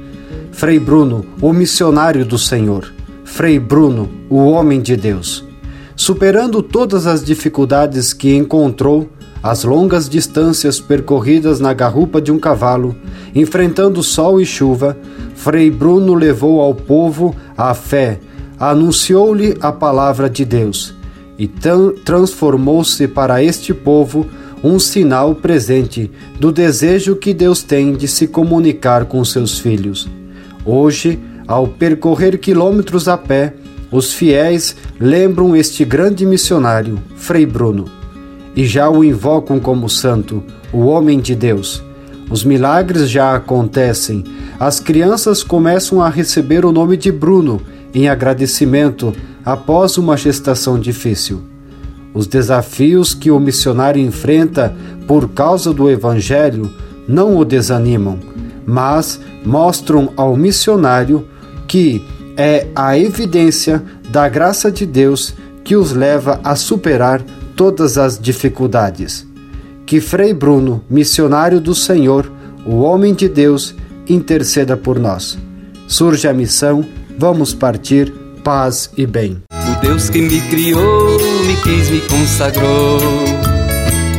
Frei 0.52 0.78
Bruno, 0.78 1.26
o 1.42 1.52
missionário 1.52 2.24
do 2.24 2.38
Senhor. 2.38 2.94
Frei 3.26 3.58
Bruno, 3.58 4.08
o 4.30 4.38
homem 4.46 4.80
de 4.80 4.96
Deus. 4.96 5.44
Superando 5.96 6.62
todas 6.62 7.08
as 7.08 7.24
dificuldades 7.24 8.14
que 8.14 8.36
encontrou, 8.36 9.10
as 9.42 9.64
longas 9.64 10.10
distâncias 10.10 10.80
percorridas 10.80 11.60
na 11.60 11.74
garrupa 11.74 12.22
de 12.22 12.32
um 12.32 12.40
cavalo, 12.40 12.96
enfrentando 13.34 14.04
sol 14.04 14.42
e 14.42 14.46
chuva, 14.46 14.98
Frei 15.36 15.72
Bruno 15.72 16.14
levou 16.14 16.60
ao 16.62 16.76
povo 16.76 17.36
a 17.58 17.74
fé, 17.74 18.20
anunciou-lhe 18.60 19.58
a 19.62 19.72
palavra 19.72 20.30
de 20.30 20.44
Deus 20.44 20.94
e 21.38 21.50
transformou-se 22.04 23.08
para 23.08 23.42
este 23.42 23.74
povo 23.74 24.26
um 24.62 24.78
sinal 24.78 25.34
presente 25.34 26.12
do 26.38 26.52
desejo 26.52 27.16
que 27.16 27.34
Deus 27.34 27.64
tem 27.64 27.94
de 27.94 28.10
se 28.10 28.28
comunicar 28.28 29.06
com 29.06 29.24
seus 29.24 29.58
filhos. 29.58 30.10
Hoje, 30.66 31.18
ao 31.48 31.66
percorrer 31.66 32.38
quilômetros 32.38 33.08
a 33.08 33.18
pé, 33.18 33.54
os 33.90 34.14
fiéis 34.14 34.76
lembram 35.00 35.56
este 35.56 35.86
grande 35.86 36.26
missionário, 36.26 37.00
Frei 37.16 37.46
Bruno, 37.46 37.86
e 38.56 38.66
já 38.66 38.90
o 38.90 39.04
invocam 39.04 39.60
como 39.60 39.90
santo, 39.90 40.44
o 40.72 40.86
homem 40.86 41.20
de 41.20 41.36
Deus. 41.36 41.84
Os 42.30 42.44
milagres 42.44 43.10
já 43.10 43.36
acontecem. 43.36 44.24
As 44.60 44.80
crianças 44.80 45.42
começam 45.42 46.02
a 46.02 46.10
receber 46.10 46.66
o 46.66 46.72
nome 46.72 46.96
de 46.96 47.12
Bruno 47.12 47.62
em 47.94 48.08
agradecimento 48.08 49.14
após 49.44 49.98
uma 49.98 50.16
gestação 50.16 50.80
difícil. 50.80 51.42
Os 52.14 52.28
desafios 52.28 53.14
que 53.14 53.32
o 53.32 53.40
missionário 53.40 54.02
enfrenta 54.02 54.76
por 55.08 55.30
causa 55.30 55.74
do 55.74 55.90
Evangelho 55.90 56.72
não 57.08 57.38
o 57.38 57.46
desanimam, 57.46 58.20
mas 58.66 59.20
mostram 59.44 60.12
ao 60.16 60.36
missionário 60.36 61.26
que 61.68 62.06
é 62.38 62.68
a 62.76 62.98
evidência 62.98 63.84
da 64.10 64.30
graça 64.30 64.72
de 64.72 64.86
Deus 64.86 65.34
que 65.64 65.76
os 65.76 65.92
leva 65.92 66.40
a 66.44 66.56
superar 66.56 67.22
todas 67.60 67.98
as 67.98 68.18
dificuldades. 68.18 69.28
Que 69.86 70.00
Frei 70.00 70.34
Bruno, 70.34 70.82
missionário 70.90 71.60
do 71.60 71.76
Senhor, 71.76 72.32
o 72.66 72.78
homem 72.78 73.14
de 73.14 73.28
Deus, 73.28 73.76
interceda 74.08 74.78
por 74.78 74.98
nós. 74.98 75.38
Surge 75.86 76.26
a 76.26 76.34
missão, 76.34 76.86
vamos 77.18 77.54
partir, 77.54 78.14
paz 78.46 78.90
e 78.96 79.06
bem. 79.06 79.44
O 79.52 79.82
Deus 79.82 80.10
que 80.10 80.22
me 80.22 80.40
criou, 80.40 81.20
me 81.46 81.56
quis, 81.58 81.90
me 81.90 82.00
consagrou 82.00 83.39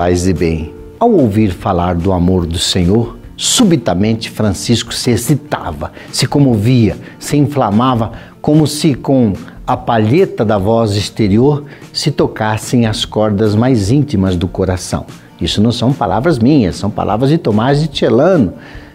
Paz 0.00 0.26
e 0.26 0.32
bem. 0.32 0.72
Ao 0.98 1.12
ouvir 1.12 1.52
falar 1.52 1.94
do 1.94 2.10
amor 2.10 2.46
do 2.46 2.58
Senhor, 2.58 3.18
subitamente 3.36 4.30
Francisco 4.30 4.94
se 4.94 5.10
excitava, 5.10 5.92
se 6.10 6.26
comovia, 6.26 6.96
se 7.18 7.36
inflamava, 7.36 8.12
como 8.40 8.66
se 8.66 8.94
com 8.94 9.34
a 9.66 9.76
palheta 9.76 10.42
da 10.42 10.56
voz 10.56 10.92
exterior 10.92 11.66
se 11.92 12.10
tocassem 12.10 12.86
as 12.86 13.04
cordas 13.04 13.54
mais 13.54 13.90
íntimas 13.90 14.36
do 14.36 14.48
coração. 14.48 15.04
Isso 15.38 15.60
não 15.60 15.70
são 15.70 15.92
palavras 15.92 16.38
minhas, 16.38 16.76
são 16.76 16.90
palavras 16.90 17.28
de 17.28 17.36
Tomás 17.36 17.86
de 17.86 17.98
Celano 17.98 18.54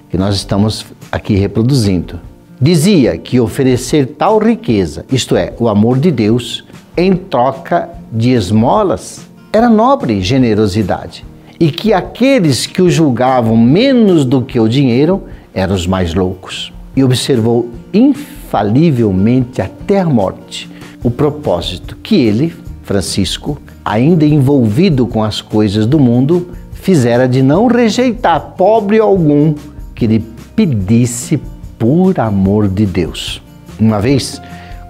que 0.10 0.18
nós 0.18 0.34
estamos 0.34 0.88
aqui 1.12 1.36
reproduzindo. 1.36 2.20
Dizia 2.60 3.16
que 3.16 3.39
oferecer 3.39 4.08
tal 4.18 4.39
riqueza, 4.39 5.06
isto 5.12 5.36
é, 5.36 5.53
o 5.60 5.70
amor 5.70 5.99
de 5.99 6.10
Deus, 6.10 6.66
em 6.97 7.16
troca 7.16 7.89
de 8.12 8.32
esmolas, 8.32 9.35
era 9.56 9.70
nobre 9.70 10.22
generosidade, 10.22 11.26
e 11.58 11.72
que 11.72 11.93
aqueles 11.93 12.68
que 12.68 12.82
o 12.82 12.89
julgavam 12.89 13.56
menos 13.56 14.26
do 14.26 14.41
que 14.41 14.60
o 14.60 14.68
dinheiro 14.68 15.24
eram 15.53 15.74
os 15.74 15.88
mais 15.88 16.14
loucos. 16.14 16.74
E 16.93 17.01
observou 17.01 17.70
infalivelmente 17.93 19.62
até 19.62 20.01
a 20.01 20.06
morte 20.06 20.70
o 21.01 21.10
propósito 21.10 21.95
que 22.03 22.16
ele, 22.16 22.53
Francisco, 22.84 23.58
ainda 23.86 24.26
envolvido 24.26 25.08
com 25.08 25.24
as 25.24 25.39
coisas 25.39 25.86
do 25.86 25.99
mundo, 25.99 26.49
fizera 26.74 27.26
de 27.26 27.41
não 27.41 27.68
rejeitar 27.68 28.56
pobre 28.58 28.99
algum 28.99 29.56
que 29.95 30.06
lhe 30.06 30.20
pedisse 30.53 31.39
por 31.80 32.20
amor 32.20 32.68
de 32.68 32.86
Deus. 32.86 33.41
Uma 33.80 34.01
vez, 34.01 34.41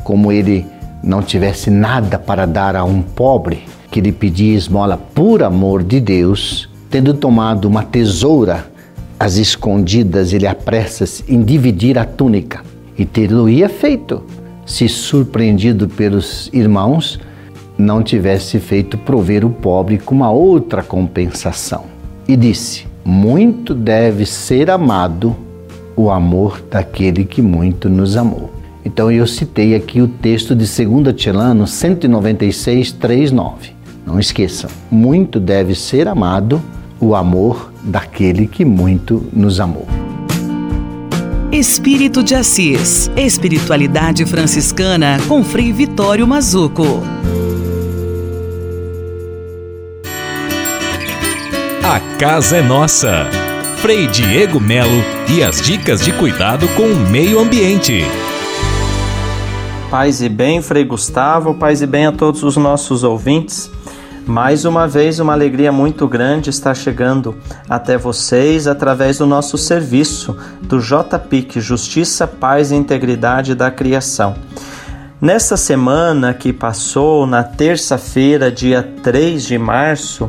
como 0.04 0.32
ele 0.32 0.66
não 1.04 1.22
tivesse 1.22 1.70
nada 1.70 2.18
para 2.18 2.48
dar 2.48 2.76
a 2.76 2.84
um 2.84 3.04
pobre 3.04 3.75
que 3.96 4.02
lhe 4.02 4.12
pedia 4.12 4.58
esmola 4.58 4.98
por 4.98 5.42
amor 5.42 5.82
de 5.82 6.02
Deus, 6.02 6.68
tendo 6.90 7.14
tomado 7.14 7.64
uma 7.64 7.82
tesoura 7.82 8.70
às 9.18 9.38
escondidas, 9.38 10.34
ele 10.34 10.46
apressa-se 10.46 11.24
em 11.30 11.42
dividir 11.42 11.98
a 11.98 12.04
túnica 12.04 12.62
e 12.98 13.06
ter-lo-ia 13.06 13.70
feito, 13.70 14.22
se 14.66 14.90
surpreendido 14.90 15.88
pelos 15.88 16.50
irmãos, 16.52 17.22
não 17.78 18.04
tivesse 18.04 18.60
feito 18.60 18.98
prover 18.98 19.46
o 19.46 19.50
pobre 19.50 19.98
com 19.98 20.14
uma 20.14 20.30
outra 20.30 20.84
compensação. 20.84 21.86
E 22.28 22.36
disse: 22.36 22.86
Muito 23.06 23.74
deve 23.74 24.26
ser 24.26 24.70
amado 24.70 25.34
o 25.96 26.12
amor 26.12 26.62
daquele 26.70 27.24
que 27.24 27.42
muito 27.42 27.88
nos 27.88 28.18
amou. 28.18 28.52
Então 28.84 29.10
eu 29.10 29.26
citei 29.26 29.74
aqui 29.74 30.02
o 30.02 30.08
texto 30.10 30.54
de 30.54 30.66
2 30.66 31.16
Tilano 31.16 31.66
196, 31.66 32.92
3, 32.92 33.32
9. 33.32 33.75
Não 34.06 34.20
esqueçam, 34.20 34.70
muito 34.92 35.40
deve 35.40 35.74
ser 35.74 36.08
amado 36.08 36.62
o 37.00 37.16
amor 37.16 37.72
daquele 37.84 38.48
que 38.48 38.64
muito 38.64 39.26
nos 39.34 39.60
amou. 39.60 39.88
Espírito 41.52 42.24
de 42.24 42.36
Assis, 42.36 43.10
Espiritualidade 43.16 44.26
Franciscana 44.26 45.18
com 45.28 45.44
Frei 45.44 45.72
Vitório 45.72 46.28
Mazuco. 46.28 47.02
A 51.84 52.00
casa 52.18 52.58
é 52.58 52.62
nossa. 52.62 53.26
Frei 53.78 54.08
Diego 54.08 54.60
Melo 54.60 55.04
e 55.34 55.44
as 55.44 55.62
dicas 55.62 56.02
de 56.02 56.12
cuidado 56.12 56.68
com 56.70 56.84
o 56.84 57.10
meio 57.10 57.40
ambiente. 57.40 58.04
Paz 59.90 60.22
e 60.22 60.28
bem, 60.28 60.62
Frei 60.62 60.84
Gustavo, 60.84 61.54
paz 61.54 61.82
e 61.82 61.88
bem 61.88 62.08
a 62.08 62.12
todos 62.12 62.44
os 62.44 62.58
nossos 62.58 63.04
ouvintes. 63.04 63.75
Mais 64.28 64.66
uma 64.66 64.88
vez, 64.88 65.20
uma 65.20 65.34
alegria 65.34 65.72
muito 65.72 66.08
grande 66.08 66.50
estar 66.50 66.74
chegando 66.74 67.36
até 67.70 67.96
vocês 67.96 68.66
através 68.66 69.20
do 69.20 69.26
nosso 69.28 69.56
serviço 69.56 70.36
do 70.64 70.80
JPIC 70.80 71.62
Justiça, 71.62 72.26
Paz 72.26 72.72
e 72.72 72.76
Integridade 72.76 73.54
da 73.54 73.70
Criação. 73.70 74.36
Nesta 75.22 75.56
semana 75.56 76.34
que 76.34 76.52
passou, 76.52 77.28
na 77.28 77.44
terça-feira, 77.44 78.52
dia 78.52 78.82
3 79.04 79.44
de 79.44 79.60
março, 79.60 80.28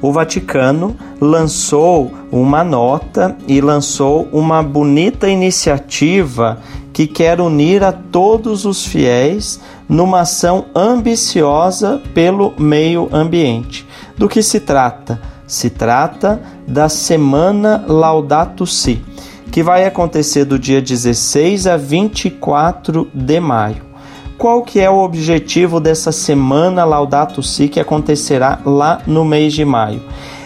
o 0.00 0.10
Vaticano 0.12 0.96
lançou 1.20 2.14
uma 2.32 2.64
nota 2.64 3.36
e 3.46 3.60
lançou 3.60 4.28
uma 4.32 4.62
bonita 4.62 5.28
iniciativa 5.28 6.58
que 6.96 7.06
quer 7.06 7.42
unir 7.42 7.84
a 7.84 7.92
todos 7.92 8.64
os 8.64 8.86
fiéis 8.86 9.60
numa 9.86 10.20
ação 10.20 10.64
ambiciosa 10.74 12.00
pelo 12.14 12.54
meio 12.56 13.10
ambiente. 13.12 13.86
Do 14.16 14.26
que 14.26 14.42
se 14.42 14.60
trata? 14.60 15.20
Se 15.46 15.68
trata 15.68 16.40
da 16.66 16.88
Semana 16.88 17.84
Laudato 17.86 18.66
Si, 18.66 19.04
que 19.52 19.62
vai 19.62 19.84
acontecer 19.84 20.46
do 20.46 20.58
dia 20.58 20.80
16 20.80 21.66
a 21.66 21.76
24 21.76 23.10
de 23.12 23.40
maio. 23.40 23.82
Qual 24.38 24.62
que 24.62 24.80
é 24.80 24.88
o 24.88 24.96
objetivo 24.96 25.78
dessa 25.78 26.10
Semana 26.10 26.82
Laudato 26.82 27.42
Si 27.42 27.68
que 27.68 27.78
acontecerá 27.78 28.58
lá 28.64 29.02
no 29.06 29.22
mês 29.22 29.52
de 29.52 29.66
maio? 29.66 30.00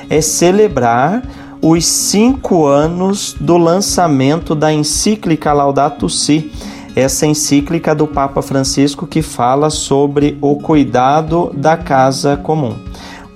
É 0.09 0.21
celebrar 0.21 1.23
os 1.63 1.85
cinco 1.85 2.67
anos 2.67 3.37
do 3.39 3.59
lançamento 3.59 4.55
da 4.55 4.73
encíclica 4.73 5.53
Laudato 5.53 6.09
Si, 6.09 6.51
essa 6.97 7.27
encíclica 7.27 7.95
do 7.95 8.07
Papa 8.07 8.41
Francisco 8.41 9.07
que 9.07 9.21
fala 9.21 9.69
sobre 9.69 10.39
o 10.41 10.57
cuidado 10.57 11.53
da 11.55 11.77
casa 11.77 12.37
comum. 12.37 12.77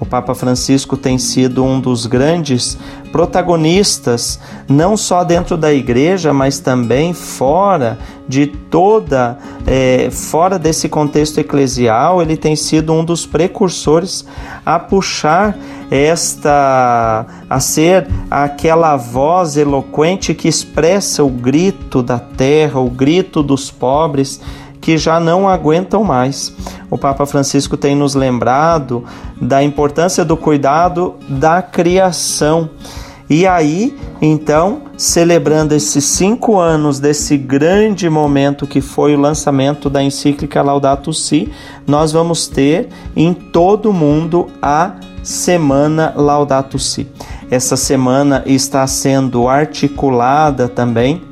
O 0.00 0.06
Papa 0.06 0.34
Francisco 0.34 0.96
tem 0.96 1.18
sido 1.18 1.62
um 1.62 1.78
dos 1.78 2.06
grandes 2.06 2.78
protagonistas, 3.14 4.40
não 4.68 4.96
só 4.96 5.22
dentro 5.22 5.56
da 5.56 5.72
igreja, 5.72 6.32
mas 6.32 6.58
também 6.58 7.14
fora 7.14 7.96
de 8.28 8.48
toda, 8.48 9.38
é, 9.64 10.08
fora 10.10 10.58
desse 10.58 10.88
contexto 10.88 11.38
eclesial, 11.38 12.20
ele 12.20 12.36
tem 12.36 12.56
sido 12.56 12.92
um 12.92 13.04
dos 13.04 13.24
precursores 13.24 14.26
a 14.66 14.80
puxar 14.80 15.56
esta, 15.92 17.24
a 17.48 17.60
ser 17.60 18.08
aquela 18.28 18.96
voz 18.96 19.56
eloquente 19.56 20.34
que 20.34 20.48
expressa 20.48 21.22
o 21.22 21.30
grito 21.30 22.02
da 22.02 22.18
terra, 22.18 22.80
o 22.80 22.90
grito 22.90 23.44
dos 23.44 23.70
pobres 23.70 24.40
que 24.80 24.98
já 24.98 25.20
não 25.20 25.48
aguentam 25.48 26.02
mais. 26.02 26.52
O 26.90 26.98
Papa 26.98 27.24
Francisco 27.26 27.76
tem 27.76 27.94
nos 27.94 28.16
lembrado 28.16 29.04
da 29.40 29.62
importância 29.62 30.24
do 30.24 30.36
cuidado 30.36 31.14
da 31.28 31.62
criação. 31.62 32.68
E 33.28 33.46
aí, 33.46 33.96
então, 34.20 34.82
celebrando 34.98 35.74
esses 35.74 36.04
cinco 36.04 36.58
anos 36.58 37.00
desse 37.00 37.38
grande 37.38 38.08
momento 38.08 38.66
que 38.66 38.80
foi 38.80 39.14
o 39.14 39.20
lançamento 39.20 39.88
da 39.88 40.02
encíclica 40.02 40.60
Laudato 40.62 41.12
Si, 41.12 41.50
nós 41.86 42.12
vamos 42.12 42.46
ter 42.46 42.88
em 43.16 43.32
todo 43.32 43.90
o 43.90 43.92
mundo 43.92 44.48
a 44.60 44.96
Semana 45.22 46.12
Laudato 46.14 46.78
Si. 46.78 47.06
Essa 47.50 47.76
semana 47.76 48.42
está 48.44 48.86
sendo 48.86 49.48
articulada 49.48 50.68
também 50.68 51.22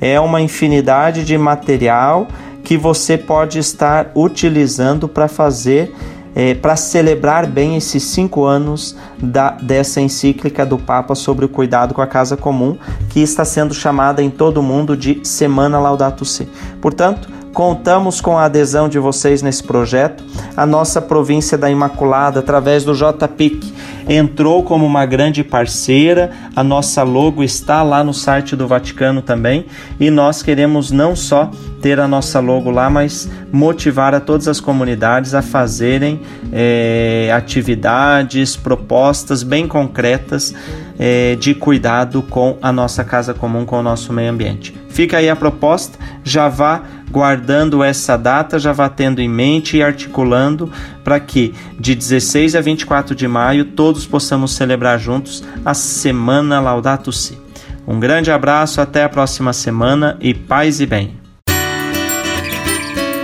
É 0.00 0.18
uma 0.20 0.40
infinidade 0.40 1.24
de 1.24 1.36
material 1.36 2.28
que 2.68 2.76
você 2.76 3.16
pode 3.16 3.58
estar 3.58 4.10
utilizando 4.14 5.08
para 5.08 5.26
fazer, 5.26 5.90
é, 6.34 6.52
para 6.52 6.76
celebrar 6.76 7.46
bem 7.46 7.78
esses 7.78 8.02
cinco 8.02 8.44
anos 8.44 8.94
da, 9.18 9.52
dessa 9.52 10.02
encíclica 10.02 10.66
do 10.66 10.76
Papa 10.76 11.14
sobre 11.14 11.46
o 11.46 11.48
cuidado 11.48 11.94
com 11.94 12.02
a 12.02 12.06
casa 12.06 12.36
comum, 12.36 12.76
que 13.08 13.20
está 13.20 13.42
sendo 13.42 13.72
chamada 13.72 14.22
em 14.22 14.28
todo 14.28 14.58
o 14.58 14.62
mundo 14.62 14.94
de 14.94 15.26
Semana 15.26 15.78
Laudato 15.78 16.26
Si. 16.26 16.46
Portanto, 16.78 17.38
Contamos 17.58 18.20
com 18.20 18.38
a 18.38 18.44
adesão 18.44 18.88
de 18.88 19.00
vocês 19.00 19.42
nesse 19.42 19.64
projeto. 19.64 20.22
A 20.56 20.64
nossa 20.64 21.02
província 21.02 21.58
da 21.58 21.68
Imaculada, 21.68 22.38
através 22.38 22.84
do 22.84 22.94
JPIC, 22.94 23.74
entrou 24.08 24.62
como 24.62 24.86
uma 24.86 25.04
grande 25.04 25.44
parceira. 25.44 26.30
A 26.56 26.64
nossa 26.64 27.02
logo 27.02 27.42
está 27.44 27.82
lá 27.82 28.02
no 28.02 28.14
site 28.14 28.56
do 28.56 28.66
Vaticano 28.66 29.20
também. 29.20 29.66
E 30.00 30.10
nós 30.10 30.42
queremos 30.42 30.90
não 30.90 31.14
só 31.14 31.50
ter 31.82 32.00
a 32.00 32.08
nossa 32.08 32.40
logo 32.40 32.70
lá, 32.70 32.88
mas 32.88 33.28
motivar 33.52 34.14
a 34.14 34.20
todas 34.20 34.48
as 34.48 34.60
comunidades 34.60 35.34
a 35.34 35.42
fazerem 35.42 36.20
é, 36.52 37.30
atividades, 37.34 38.56
propostas 38.56 39.42
bem 39.42 39.68
concretas 39.68 40.54
é, 40.98 41.36
de 41.36 41.54
cuidado 41.54 42.22
com 42.22 42.56
a 42.62 42.72
nossa 42.72 43.04
casa 43.04 43.34
comum, 43.34 43.64
com 43.64 43.78
o 43.78 43.82
nosso 43.82 44.12
meio 44.12 44.30
ambiente. 44.30 44.77
Fica 44.98 45.18
aí 45.18 45.30
a 45.30 45.36
proposta, 45.36 45.96
já 46.24 46.48
vá 46.48 46.82
guardando 47.08 47.84
essa 47.84 48.16
data, 48.16 48.58
já 48.58 48.72
vá 48.72 48.88
tendo 48.88 49.20
em 49.20 49.28
mente 49.28 49.76
e 49.76 49.82
articulando 49.82 50.72
para 51.04 51.20
que 51.20 51.54
de 51.78 51.94
16 51.94 52.56
a 52.56 52.60
24 52.60 53.14
de 53.14 53.28
maio 53.28 53.64
todos 53.64 54.04
possamos 54.04 54.56
celebrar 54.56 54.98
juntos 54.98 55.44
a 55.64 55.72
Semana 55.72 56.58
Laudato 56.58 57.12
Si. 57.12 57.38
Um 57.86 58.00
grande 58.00 58.32
abraço, 58.32 58.80
até 58.80 59.04
a 59.04 59.08
próxima 59.08 59.52
semana 59.52 60.16
e 60.20 60.34
paz 60.34 60.80
e 60.80 60.86
bem. 60.86 61.14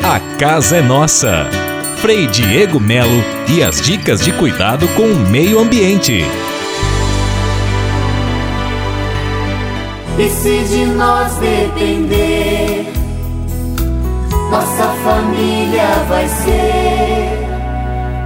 A 0.01 0.21
casa 0.39 0.77
é 0.77 0.81
nossa. 0.81 1.45
Frei 1.97 2.29
Diego 2.29 2.79
Melo 2.79 3.21
e 3.49 3.65
as 3.65 3.81
dicas 3.81 4.21
de 4.25 4.31
cuidado 4.31 4.87
com 4.95 5.09
o 5.09 5.29
meio 5.29 5.59
ambiente. 5.59 6.25
E 10.17 10.29
se 10.29 10.65
de 10.65 10.87
nós 10.87 11.35
depender 11.39 12.95
nossa 14.55 14.87
família 15.03 16.05
vai 16.09 16.29
ser 16.29 17.45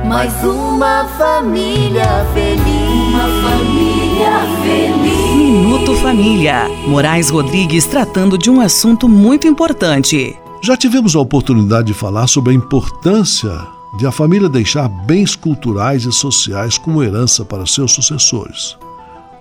mais 0.07 0.33
uma 0.45 1.07
família 1.17 2.27
feliz. 2.35 3.15
Uma 3.15 3.49
família 3.49 4.41
feliz. 4.63 5.37
Minuto 5.37 5.95
Família. 5.97 6.69
Moraes 6.87 7.31
Rodrigues 7.31 7.87
tratando 7.87 8.37
de 8.37 8.51
um 8.51 8.61
assunto 8.61 9.09
muito 9.09 9.47
importante. 9.47 10.37
Já 10.61 10.77
tivemos 10.77 11.17
a 11.17 11.21
oportunidade 11.21 11.87
de 11.87 11.95
falar 11.95 12.27
sobre 12.27 12.53
a 12.53 12.55
importância 12.55 13.67
de 13.97 14.07
a 14.07 14.13
família 14.13 14.51
deixar 14.51 14.87
bens 14.89 15.35
culturais 15.35 16.05
e 16.05 16.13
sociais 16.13 16.77
como 16.77 17.03
herança 17.03 17.43
para 17.43 17.65
seus 17.65 17.93
sucessores. 17.93 18.77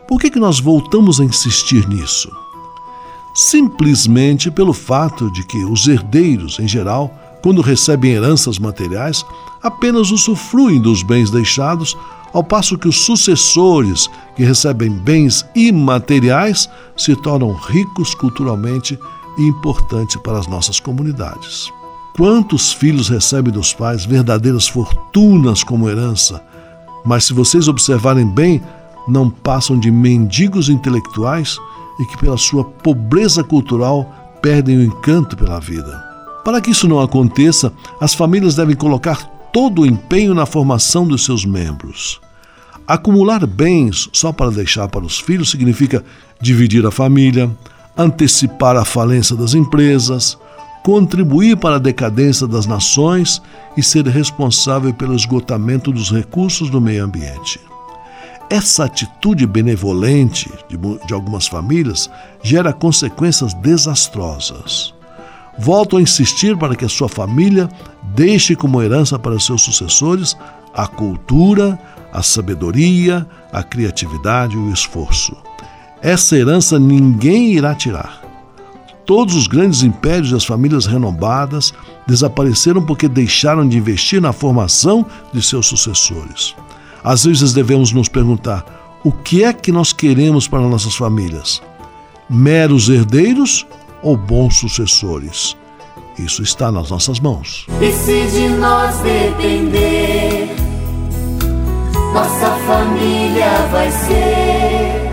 Por 0.08 0.20
que, 0.20 0.30
que 0.30 0.40
nós 0.40 0.60
voltamos 0.60 1.20
a 1.20 1.26
insistir 1.26 1.88
nisso? 1.88 2.30
simplesmente 3.38 4.50
pelo 4.50 4.74
fato 4.74 5.30
de 5.30 5.44
que 5.44 5.64
os 5.64 5.88
herdeiros, 5.88 6.58
em 6.58 6.68
geral, 6.68 7.14
quando 7.44 7.62
recebem 7.62 8.14
heranças 8.14 8.58
materiais, 8.58 9.24
apenas 9.62 10.10
usufruem 10.10 10.82
dos 10.82 11.04
bens 11.04 11.30
deixados, 11.30 11.96
ao 12.34 12.44
passo 12.44 12.80
que 12.80 12.88
os 12.88 13.06
sucessores, 13.06 14.10
que 14.36 14.44
recebem 14.44 14.90
bens 14.90 15.46
imateriais, 15.56 16.68
se 16.98 17.16
tornam 17.16 17.54
ricos 17.54 18.16
culturalmente 18.16 18.98
e 19.38 19.44
importantes 19.44 20.16
para 20.16 20.40
as 20.40 20.48
nossas 20.48 20.80
comunidades. 20.80 21.72
Quantos 22.16 22.74
filhos 22.74 23.08
recebem 23.08 23.54
dos 23.54 23.72
pais 23.72 24.04
verdadeiras 24.04 24.68
fortunas 24.68 25.64
como 25.64 25.88
herança, 25.88 26.44
mas 27.06 27.26
se 27.26 27.34
vocês 27.34 27.68
observarem 27.68 28.26
bem, 28.26 28.64
não 29.08 29.30
passam 29.30 29.80
de 29.80 29.90
mendigos 29.90 30.70
intelectuais 30.70 31.58
e 32.00 32.06
que, 32.06 32.18
pela 32.18 32.38
sua 32.38 32.64
pobreza 32.64 33.44
cultural, 33.44 34.38
perdem 34.42 34.78
o 34.78 34.84
encanto 34.84 35.36
pela 35.36 35.60
vida. 35.60 36.06
Para 36.44 36.62
que 36.62 36.72
isso 36.72 36.88
não 36.88 37.00
aconteça, 37.00 37.74
as 38.00 38.14
famílias 38.14 38.56
devem 38.56 38.76
colocar 38.76 39.24
todo 39.52 39.82
o 39.82 39.86
empenho 39.86 40.34
na 40.34 40.46
formação 40.46 41.08
dos 41.08 41.26
seus 41.26 41.46
membros. 41.46 42.22
Acumular 42.88 43.46
bens 43.46 44.08
só 44.14 44.32
para 44.32 44.52
deixar 44.52 44.88
para 44.88 45.04
os 45.04 45.20
filhos 45.20 45.50
significa 45.50 46.04
dividir 46.40 46.86
a 46.86 46.92
família, 46.92 47.52
antecipar 47.98 48.78
a 48.78 48.86
falência 48.86 49.36
das 49.36 49.54
empresas, 49.54 50.38
contribuir 50.84 51.58
para 51.58 51.76
a 51.76 51.80
decadência 51.80 52.48
das 52.48 52.66
nações 52.66 53.42
e 53.76 53.84
ser 53.84 54.08
responsável 54.08 54.94
pelo 54.94 55.16
esgotamento 55.16 55.92
dos 55.92 56.12
recursos 56.12 56.70
do 56.70 56.80
meio 56.80 57.04
ambiente. 57.04 57.60
Essa 58.50 58.86
atitude 58.86 59.46
benevolente 59.46 60.50
de, 60.70 60.78
de, 60.78 61.14
algumas 61.14 61.48
famílias 61.48 62.10
gera 62.42 62.72
consequências 62.72 63.54
desastrosas. 63.54 64.94
Volto 65.60 65.98
a 65.98 66.02
insistir 66.02 66.56
para 66.56 66.76
que 66.76 66.86
a 66.86 66.90
sua 66.90 67.10
família 67.10 67.68
deixe 68.16 68.56
como 68.56 68.82
herança 68.82 69.20
para 69.20 69.40
seus 69.40 69.62
sucessores 69.64 70.38
a 70.74 70.88
cultura, 70.88 71.78
a 72.14 72.24
sabedoria, 72.24 73.28
a 73.52 73.64
criatividade 73.64 74.56
e 74.56 74.60
o 74.60 74.72
esforço. 74.72 75.36
Essa 76.02 76.38
herança 76.38 76.80
ninguém 76.80 77.54
irá 77.54 77.76
tirar. 77.76 78.22
Todos 79.06 79.36
os 79.36 79.48
grandes 79.48 79.84
impérios 79.84 80.32
e 80.32 80.36
as 80.36 80.46
famílias 80.46 80.86
renombadas 80.86 81.74
desapareceram 82.06 82.86
porque 82.86 83.08
deixaram 83.10 83.68
de 83.68 83.78
investir 83.78 84.22
na 84.22 84.32
formação 84.32 85.06
de 85.34 85.42
seus 85.42 85.66
sucessores. 85.66 86.56
Às 87.08 87.24
vezes 87.24 87.54
devemos 87.54 87.94
nos 87.94 88.10
perguntar: 88.10 89.00
o 89.02 89.14
que 89.14 89.42
é 89.42 89.54
que 89.54 89.72
nós 89.72 89.94
queremos 89.94 90.46
para 90.46 90.60
nossas 90.60 90.94
famílias? 90.94 91.62
Meros 92.30 92.90
herdeiros 92.90 93.66
ou 94.04 94.18
bons 94.18 94.58
sucessores. 94.58 95.56
Isso 96.20 96.44
está 96.44 96.70
nas 96.70 96.90
nossas 96.92 97.22
mãos. 97.22 97.66
E 97.80 97.94
se 97.94 98.28
de 98.28 98.50
nós 98.50 98.98
depender, 98.98 100.54
nossa 102.14 102.52
família 102.68 103.52
vai 103.72 103.90
ser 103.90 105.08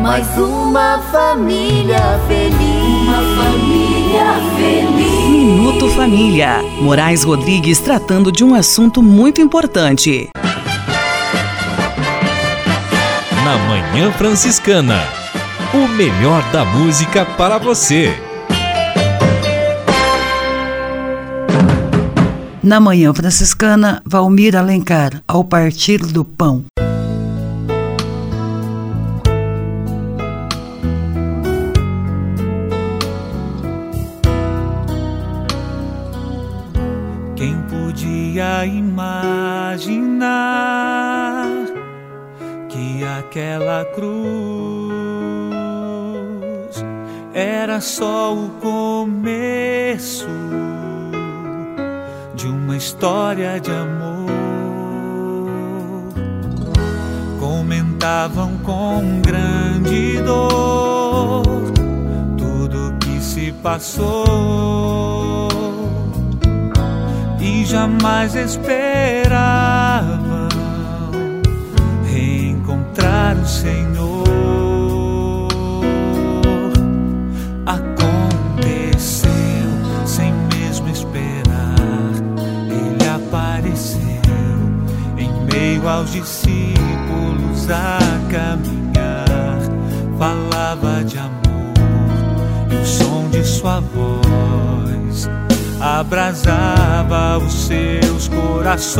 mais 0.00 0.26
uma 0.38 0.98
família 1.12 2.18
feliz. 2.26 3.02
Uma 3.02 3.42
família 3.44 4.24
feliz. 4.56 5.28
Minuto 5.28 5.88
Família. 5.90 6.62
Moraes 6.80 7.22
Rodrigues 7.22 7.80
tratando 7.80 8.32
de 8.32 8.42
um 8.42 8.54
assunto 8.54 9.02
muito 9.02 9.42
importante. 9.42 10.30
Na 13.44 13.58
Manhã 13.58 14.12
Franciscana. 14.12 15.00
O 15.74 15.88
melhor 15.88 16.48
da 16.52 16.64
música 16.64 17.24
para 17.24 17.58
você. 17.58 18.14
Na 22.62 22.78
Manhã 22.78 23.12
Franciscana, 23.12 24.00
Valmir 24.06 24.54
Alencar, 24.54 25.20
ao 25.26 25.42
partir 25.42 25.98
do 25.98 26.24
pão. 26.24 26.64
Quem 37.34 37.60
podia 37.62 38.64
imaginar 38.66 40.12
que 43.02 43.08
aquela 43.08 43.84
cruz 43.84 44.14
era 47.34 47.80
só 47.80 48.32
o 48.32 48.48
começo 48.60 50.28
de 52.36 52.46
uma 52.46 52.76
história 52.76 53.58
de 53.58 53.72
amor? 53.72 54.30
Comentavam 57.40 58.56
com 58.58 59.20
grande 59.20 60.22
dor 60.22 61.42
tudo 62.38 62.94
que 63.00 63.20
se 63.20 63.50
passou 63.64 65.48
e 67.40 67.64
jamais 67.64 68.36
esperavam 68.36 69.81
reencontrar 73.32 73.38
o 73.38 73.46
Senhor. 73.46 74.22
Aconteceu 77.66 79.30
sem 80.04 80.32
mesmo 80.54 80.88
esperar, 80.88 81.74
Ele 82.68 83.08
apareceu 83.08 84.00
em 85.16 85.30
meio 85.52 85.88
aos 85.88 86.12
discípulos 86.12 87.70
a 87.70 87.98
caminhar, 88.30 89.58
falava 90.18 91.04
de 91.04 91.18
amor 91.18 91.32
e 92.70 92.74
o 92.74 92.86
som 92.86 93.28
de 93.30 93.44
sua 93.44 93.80
voz 93.80 95.28
abrasava 95.80 97.38
os 97.38 97.66
seus 97.66 98.28
corações 98.28 98.92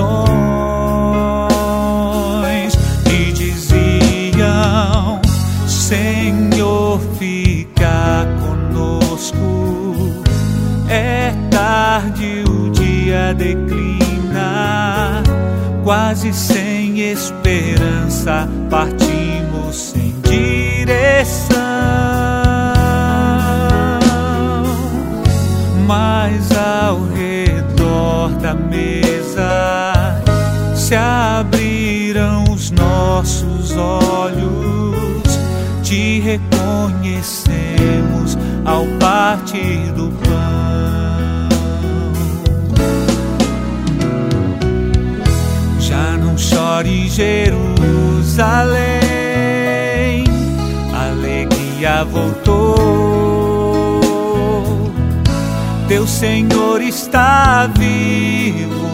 Fica 7.18 8.26
conosco. 8.40 9.36
É 10.88 11.32
tarde, 11.50 12.44
o 12.48 12.70
dia 12.70 13.34
declina, 13.34 15.22
quase 15.84 16.32
sem 16.32 17.00
esperança, 17.00 18.48
partimos 18.68 19.76
sem 19.76 20.14
direção. 20.22 21.62
mas 25.92 26.50
ao 26.56 27.04
redor 27.08 28.30
da 28.40 28.54
mesa 28.54 30.22
se 30.74 30.94
abriram 30.94 32.44
os 32.44 32.70
nossos 32.70 33.76
olhos, 33.76 34.41
te 35.92 36.20
reconhecemos 36.20 38.38
ao 38.64 38.86
partir 38.98 39.92
do 39.92 40.10
pão. 40.10 41.48
Já 45.78 46.16
não 46.16 46.38
chore 46.38 47.10
Jerusalém, 47.10 47.44
alegria 50.94 52.04
voltou 52.04 54.00
teu 55.88 56.06
Senhor 56.06 56.80
está 56.80 57.66
vivo, 57.66 58.88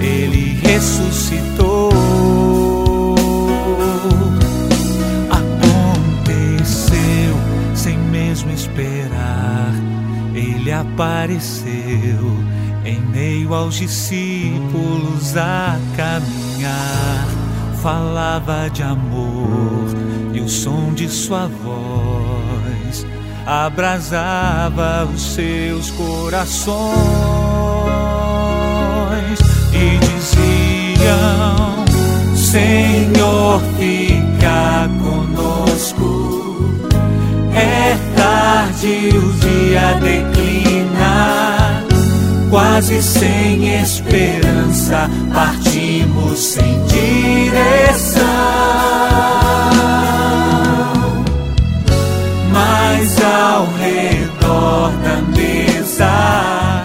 Ele 0.00 0.58
ressuscitou. 0.64 1.55
Apareceu 10.96 12.32
em 12.82 12.98
meio 13.12 13.52
aos 13.52 13.74
discípulos 13.74 15.36
a 15.36 15.78
caminhar. 15.94 17.28
Falava 17.82 18.70
de 18.70 18.82
amor 18.82 19.84
e 20.32 20.40
o 20.40 20.48
som 20.48 20.94
de 20.94 21.06
sua 21.08 21.48
voz 21.48 23.06
abrasava 23.46 25.04
os 25.04 25.34
seus 25.34 25.90
corações 25.90 26.86
e 29.74 29.98
diziam: 29.98 31.84
Senhor, 32.34 33.60
fica 33.78 34.88
conosco. 35.02 36.45
É 37.56 37.96
tarde, 38.14 39.08
o 39.16 39.32
dia 39.40 39.94
declina, 40.00 41.82
quase 42.50 43.02
sem 43.02 43.80
esperança, 43.80 45.08
partimos 45.32 46.38
sem 46.38 46.84
direção. 46.84 48.66
mas 52.56 53.20
ao 53.22 53.66
redor 53.78 54.90
da 55.02 55.20
mesa 55.36 56.84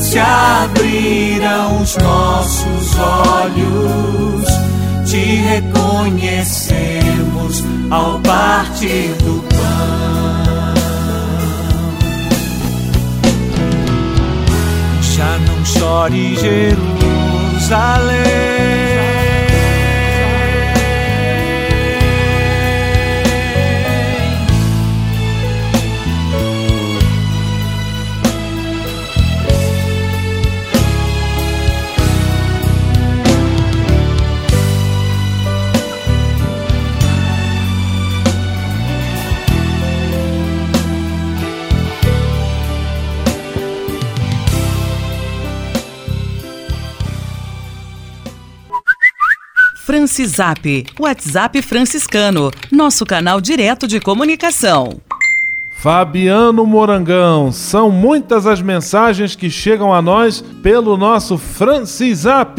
se 0.00 0.18
abriram 0.18 1.80
os 1.80 1.96
nossos 1.96 2.98
olhos, 2.98 4.48
te 5.08 5.36
reconhecemos 5.36 7.62
ao 7.90 8.18
partir 8.20 9.14
do 9.22 9.53
Chore 15.64 16.36
Jerusalém. 16.36 17.04
Francisap, 50.14 50.86
WhatsApp 50.96 51.60
franciscano, 51.60 52.48
nosso 52.70 53.04
canal 53.04 53.40
direto 53.40 53.88
de 53.88 53.98
comunicação. 53.98 55.00
Fabiano 55.72 56.64
Morangão, 56.64 57.50
são 57.50 57.90
muitas 57.90 58.46
as 58.46 58.62
mensagens 58.62 59.34
que 59.34 59.50
chegam 59.50 59.92
a 59.92 60.00
nós 60.00 60.40
pelo 60.62 60.96
nosso 60.96 61.36
Francisap. 61.36 62.56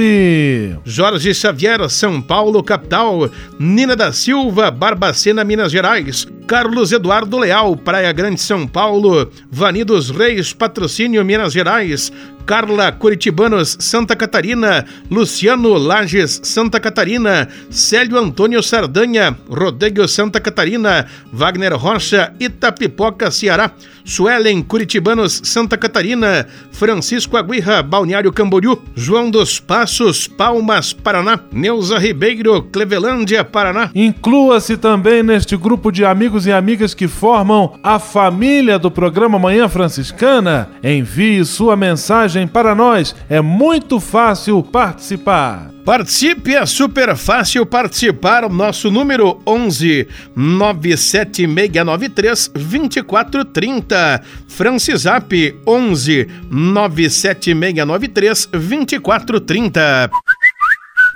Jorge 0.83 1.33
Xavier, 1.33 1.89
São 1.89 2.21
Paulo, 2.21 2.61
capital. 2.61 3.29
Nina 3.57 3.95
da 3.95 4.11
Silva, 4.11 4.69
Barbacena, 4.69 5.45
Minas 5.45 5.71
Gerais. 5.71 6.27
Carlos 6.47 6.91
Eduardo 6.91 7.39
Leal, 7.39 7.75
Praia 7.75 8.11
Grande, 8.11 8.39
São 8.39 8.67
Paulo, 8.67 9.31
Vani 9.49 9.83
dos 9.83 10.11
Reis, 10.11 10.53
Patrocínio 10.53 11.25
Minas 11.25 11.51
Gerais, 11.51 12.11
Carla 12.45 12.91
Curitibanos, 12.91 13.75
Santa 13.79 14.15
Catarina, 14.15 14.85
Luciano 15.09 15.73
Lages, 15.73 16.39
Santa 16.43 16.79
Catarina, 16.79 17.49
Célio 17.71 18.19
Antônio 18.19 18.61
Sardanha, 18.61 19.35
Rodrigo 19.49 20.07
Santa 20.07 20.39
Catarina, 20.39 21.07
Wagner 21.33 21.73
Rocha, 21.73 22.31
Itapipoca, 22.39 23.31
Ceará, 23.31 23.71
Suelen 24.05 24.61
Curitibanos, 24.61 25.41
Santa 25.43 25.77
Catarina, 25.77 26.47
Francisco 26.71 27.35
Aguirra, 27.35 27.83
Balneário 27.83 28.31
Camboriú, 28.31 28.79
João 28.95 29.29
dos 29.29 29.59
Passos, 29.59 30.27
Palmas, 30.27 30.93
Paraná, 30.93 31.39
Neuza 31.51 31.97
Ribeiro, 31.97 32.63
Clevelândia, 32.63 33.43
Paraná. 33.43 33.89
Inclua-se 33.93 34.77
também 34.77 35.23
neste 35.23 35.57
grupo 35.57 35.91
de 35.91 36.05
amigos 36.05 36.45
e 36.45 36.51
amigas 36.51 36.93
que 36.93 37.07
formam 37.07 37.77
a 37.83 37.99
família 37.99 38.79
do 38.79 38.91
programa 38.91 39.39
Manhã 39.39 39.67
Franciscana. 39.67 40.69
Envie 40.83 41.43
sua 41.43 41.75
mensagem 41.75 42.47
para 42.47 42.75
nós, 42.75 43.15
é 43.27 43.41
muito 43.41 43.99
fácil 43.99 44.61
participar. 44.61 45.74
Participe, 45.85 46.53
é 46.55 46.65
super 46.65 47.15
fácil 47.15 47.63
participar. 47.63 48.43
O 48.43 48.49
nosso 48.49 48.89
número 48.89 49.39
11 49.45 50.07
97693 50.35 52.49
2430. 52.55 54.23
Francisap 54.47 55.31
11 55.67 56.27
97693 56.49 58.47
2430. 58.47 60.09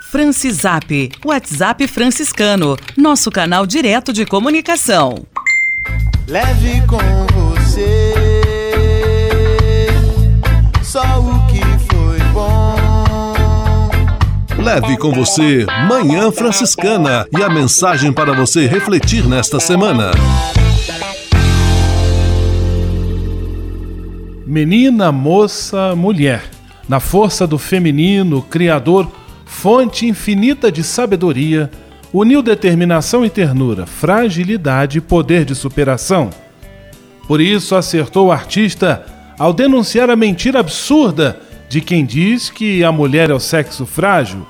Francisap, 0.08 1.10
WhatsApp 1.24 1.88
franciscano, 1.88 2.76
nosso 2.96 3.28
canal 3.30 3.66
direto 3.66 4.12
de 4.12 4.26
comunicação. 4.26 5.24
Leve 6.26 6.82
com 6.86 6.98
você 7.32 8.29
Leve 14.58 14.96
com 14.98 15.10
você 15.12 15.64
Manhã 15.88 16.30
Franciscana 16.30 17.26
e 17.36 17.42
a 17.42 17.48
mensagem 17.48 18.12
para 18.12 18.32
você 18.32 18.66
refletir 18.66 19.26
nesta 19.26 19.58
semana. 19.58 20.10
Menina, 24.46 25.12
moça, 25.12 25.94
mulher. 25.94 26.42
Na 26.88 27.00
força 27.00 27.46
do 27.46 27.56
feminino, 27.56 28.42
Criador, 28.42 29.10
fonte 29.46 30.06
infinita 30.06 30.70
de 30.70 30.82
sabedoria, 30.82 31.70
uniu 32.12 32.42
determinação 32.42 33.24
e 33.24 33.30
ternura, 33.30 33.86
fragilidade 33.86 34.98
e 34.98 35.00
poder 35.00 35.44
de 35.44 35.54
superação. 35.54 36.30
Por 37.26 37.40
isso 37.40 37.76
acertou 37.76 38.26
o 38.26 38.32
artista 38.32 39.06
ao 39.38 39.52
denunciar 39.52 40.10
a 40.10 40.16
mentira 40.16 40.60
absurda 40.60 41.40
de 41.70 41.80
quem 41.80 42.04
diz 42.04 42.50
que 42.50 42.82
a 42.82 42.90
mulher 42.90 43.30
é 43.30 43.34
o 43.34 43.38
sexo 43.38 43.86
frágil. 43.86 44.44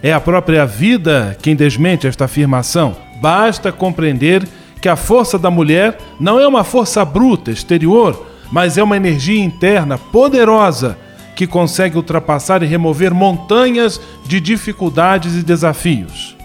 É 0.00 0.12
a 0.12 0.20
própria 0.20 0.64
vida 0.64 1.36
quem 1.42 1.56
desmente 1.56 2.06
esta 2.06 2.26
afirmação. 2.26 2.96
Basta 3.20 3.72
compreender 3.72 4.46
que 4.80 4.88
a 4.88 4.94
força 4.94 5.36
da 5.36 5.50
mulher 5.50 5.98
não 6.20 6.38
é 6.38 6.46
uma 6.46 6.62
força 6.62 7.04
bruta, 7.04 7.50
exterior, 7.50 8.24
mas 8.52 8.78
é 8.78 8.82
uma 8.84 8.96
energia 8.96 9.42
interna 9.42 9.98
poderosa 9.98 10.96
que 11.34 11.44
consegue 11.44 11.96
ultrapassar 11.96 12.62
e 12.62 12.66
remover 12.66 13.12
montanhas 13.12 14.00
de 14.24 14.40
dificuldades 14.40 15.34
e 15.34 15.42
desafios. 15.42 16.36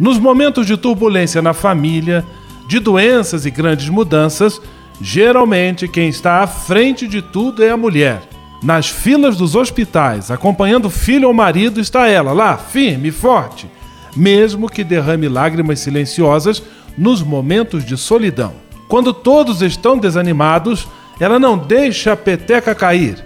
Nos 0.00 0.18
momentos 0.18 0.66
de 0.66 0.78
turbulência 0.78 1.42
na 1.42 1.52
família, 1.52 2.24
de 2.66 2.78
doenças 2.78 3.44
e 3.44 3.50
grandes 3.50 3.90
mudanças, 3.90 4.58
geralmente 5.02 5.86
quem 5.86 6.08
está 6.08 6.42
à 6.42 6.46
frente 6.46 7.06
de 7.06 7.20
tudo 7.20 7.62
é 7.62 7.68
a 7.68 7.76
mulher. 7.76 8.31
Nas 8.62 8.88
filas 8.88 9.36
dos 9.36 9.56
hospitais, 9.56 10.30
acompanhando 10.30 10.88
filho 10.88 11.26
ou 11.26 11.34
marido, 11.34 11.80
está 11.80 12.06
ela 12.06 12.32
lá, 12.32 12.56
firme 12.56 13.08
e 13.08 13.12
forte, 13.12 13.68
mesmo 14.16 14.68
que 14.68 14.84
derrame 14.84 15.28
lágrimas 15.28 15.80
silenciosas 15.80 16.62
nos 16.96 17.22
momentos 17.22 17.84
de 17.84 17.96
solidão. 17.96 18.52
Quando 18.88 19.12
todos 19.12 19.62
estão 19.62 19.98
desanimados, 19.98 20.86
ela 21.18 21.40
não 21.40 21.58
deixa 21.58 22.12
a 22.12 22.16
peteca 22.16 22.74
cair. 22.74 23.24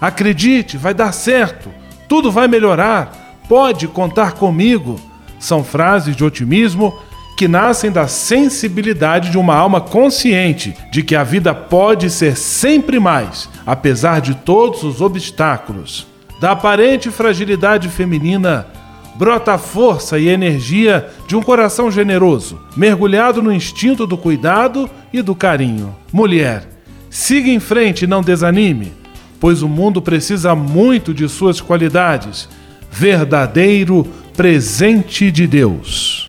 Acredite, 0.00 0.76
vai 0.76 0.94
dar 0.94 1.10
certo, 1.10 1.70
tudo 2.08 2.30
vai 2.30 2.46
melhorar, 2.46 3.40
pode 3.48 3.88
contar 3.88 4.32
comigo. 4.32 5.00
São 5.40 5.64
frases 5.64 6.14
de 6.14 6.22
otimismo 6.22 6.96
que 7.38 7.46
nascem 7.46 7.92
da 7.92 8.08
sensibilidade 8.08 9.30
de 9.30 9.38
uma 9.38 9.54
alma 9.54 9.80
consciente 9.80 10.74
de 10.90 11.04
que 11.04 11.14
a 11.14 11.22
vida 11.22 11.54
pode 11.54 12.10
ser 12.10 12.36
sempre 12.36 12.98
mais, 12.98 13.48
apesar 13.64 14.20
de 14.20 14.34
todos 14.34 14.82
os 14.82 15.00
obstáculos. 15.00 16.04
Da 16.40 16.50
aparente 16.50 17.12
fragilidade 17.12 17.88
feminina 17.88 18.66
brota 19.14 19.52
a 19.52 19.58
força 19.58 20.18
e 20.18 20.26
energia 20.26 21.10
de 21.28 21.36
um 21.36 21.42
coração 21.42 21.92
generoso, 21.92 22.60
mergulhado 22.76 23.40
no 23.40 23.52
instinto 23.52 24.04
do 24.04 24.18
cuidado 24.18 24.90
e 25.12 25.22
do 25.22 25.32
carinho. 25.32 25.94
Mulher, 26.12 26.68
siga 27.08 27.48
em 27.48 27.60
frente 27.60 28.02
e 28.02 28.08
não 28.08 28.20
desanime, 28.20 28.92
pois 29.38 29.62
o 29.62 29.68
mundo 29.68 30.02
precisa 30.02 30.56
muito 30.56 31.14
de 31.14 31.28
suas 31.28 31.60
qualidades. 31.60 32.48
Verdadeiro 32.90 34.04
presente 34.36 35.30
de 35.30 35.46
Deus. 35.46 36.28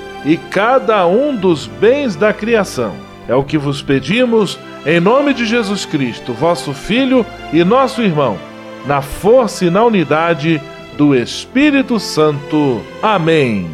e 0.25 0.37
cada 0.37 1.05
um 1.07 1.35
dos 1.35 1.67
bens 1.67 2.15
da 2.15 2.33
criação. 2.33 2.93
É 3.27 3.35
o 3.35 3.43
que 3.43 3.57
vos 3.57 3.81
pedimos 3.81 4.59
em 4.85 4.99
nome 4.99 5.33
de 5.33 5.45
Jesus 5.45 5.85
Cristo, 5.85 6.33
vosso 6.33 6.73
Filho 6.73 7.25
e 7.53 7.63
nosso 7.63 8.01
irmão, 8.01 8.37
na 8.85 9.01
força 9.01 9.65
e 9.65 9.69
na 9.69 9.83
unidade 9.83 10.61
do 10.97 11.15
Espírito 11.15 11.99
Santo. 11.99 12.81
Amém. 13.01 13.69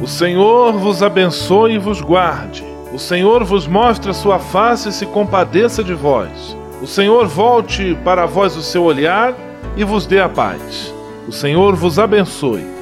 O 0.00 0.06
Senhor 0.06 0.72
vos 0.72 1.02
abençoe 1.02 1.74
e 1.74 1.78
vos 1.78 2.00
guarde. 2.00 2.64
O 2.92 2.98
Senhor 2.98 3.44
vos 3.44 3.66
mostre 3.66 4.10
a 4.10 4.14
sua 4.14 4.38
face 4.38 4.90
e 4.90 4.92
se 4.92 5.06
compadeça 5.06 5.82
de 5.82 5.94
vós. 5.94 6.56
O 6.82 6.86
Senhor 6.86 7.26
volte 7.26 7.96
para 8.04 8.26
vós 8.26 8.56
o 8.56 8.62
seu 8.62 8.82
olhar 8.82 9.34
e 9.76 9.84
vos 9.84 10.04
dê 10.04 10.20
a 10.20 10.28
paz. 10.28 10.92
O 11.26 11.32
Senhor 11.32 11.74
vos 11.74 11.98
abençoe. 11.98 12.81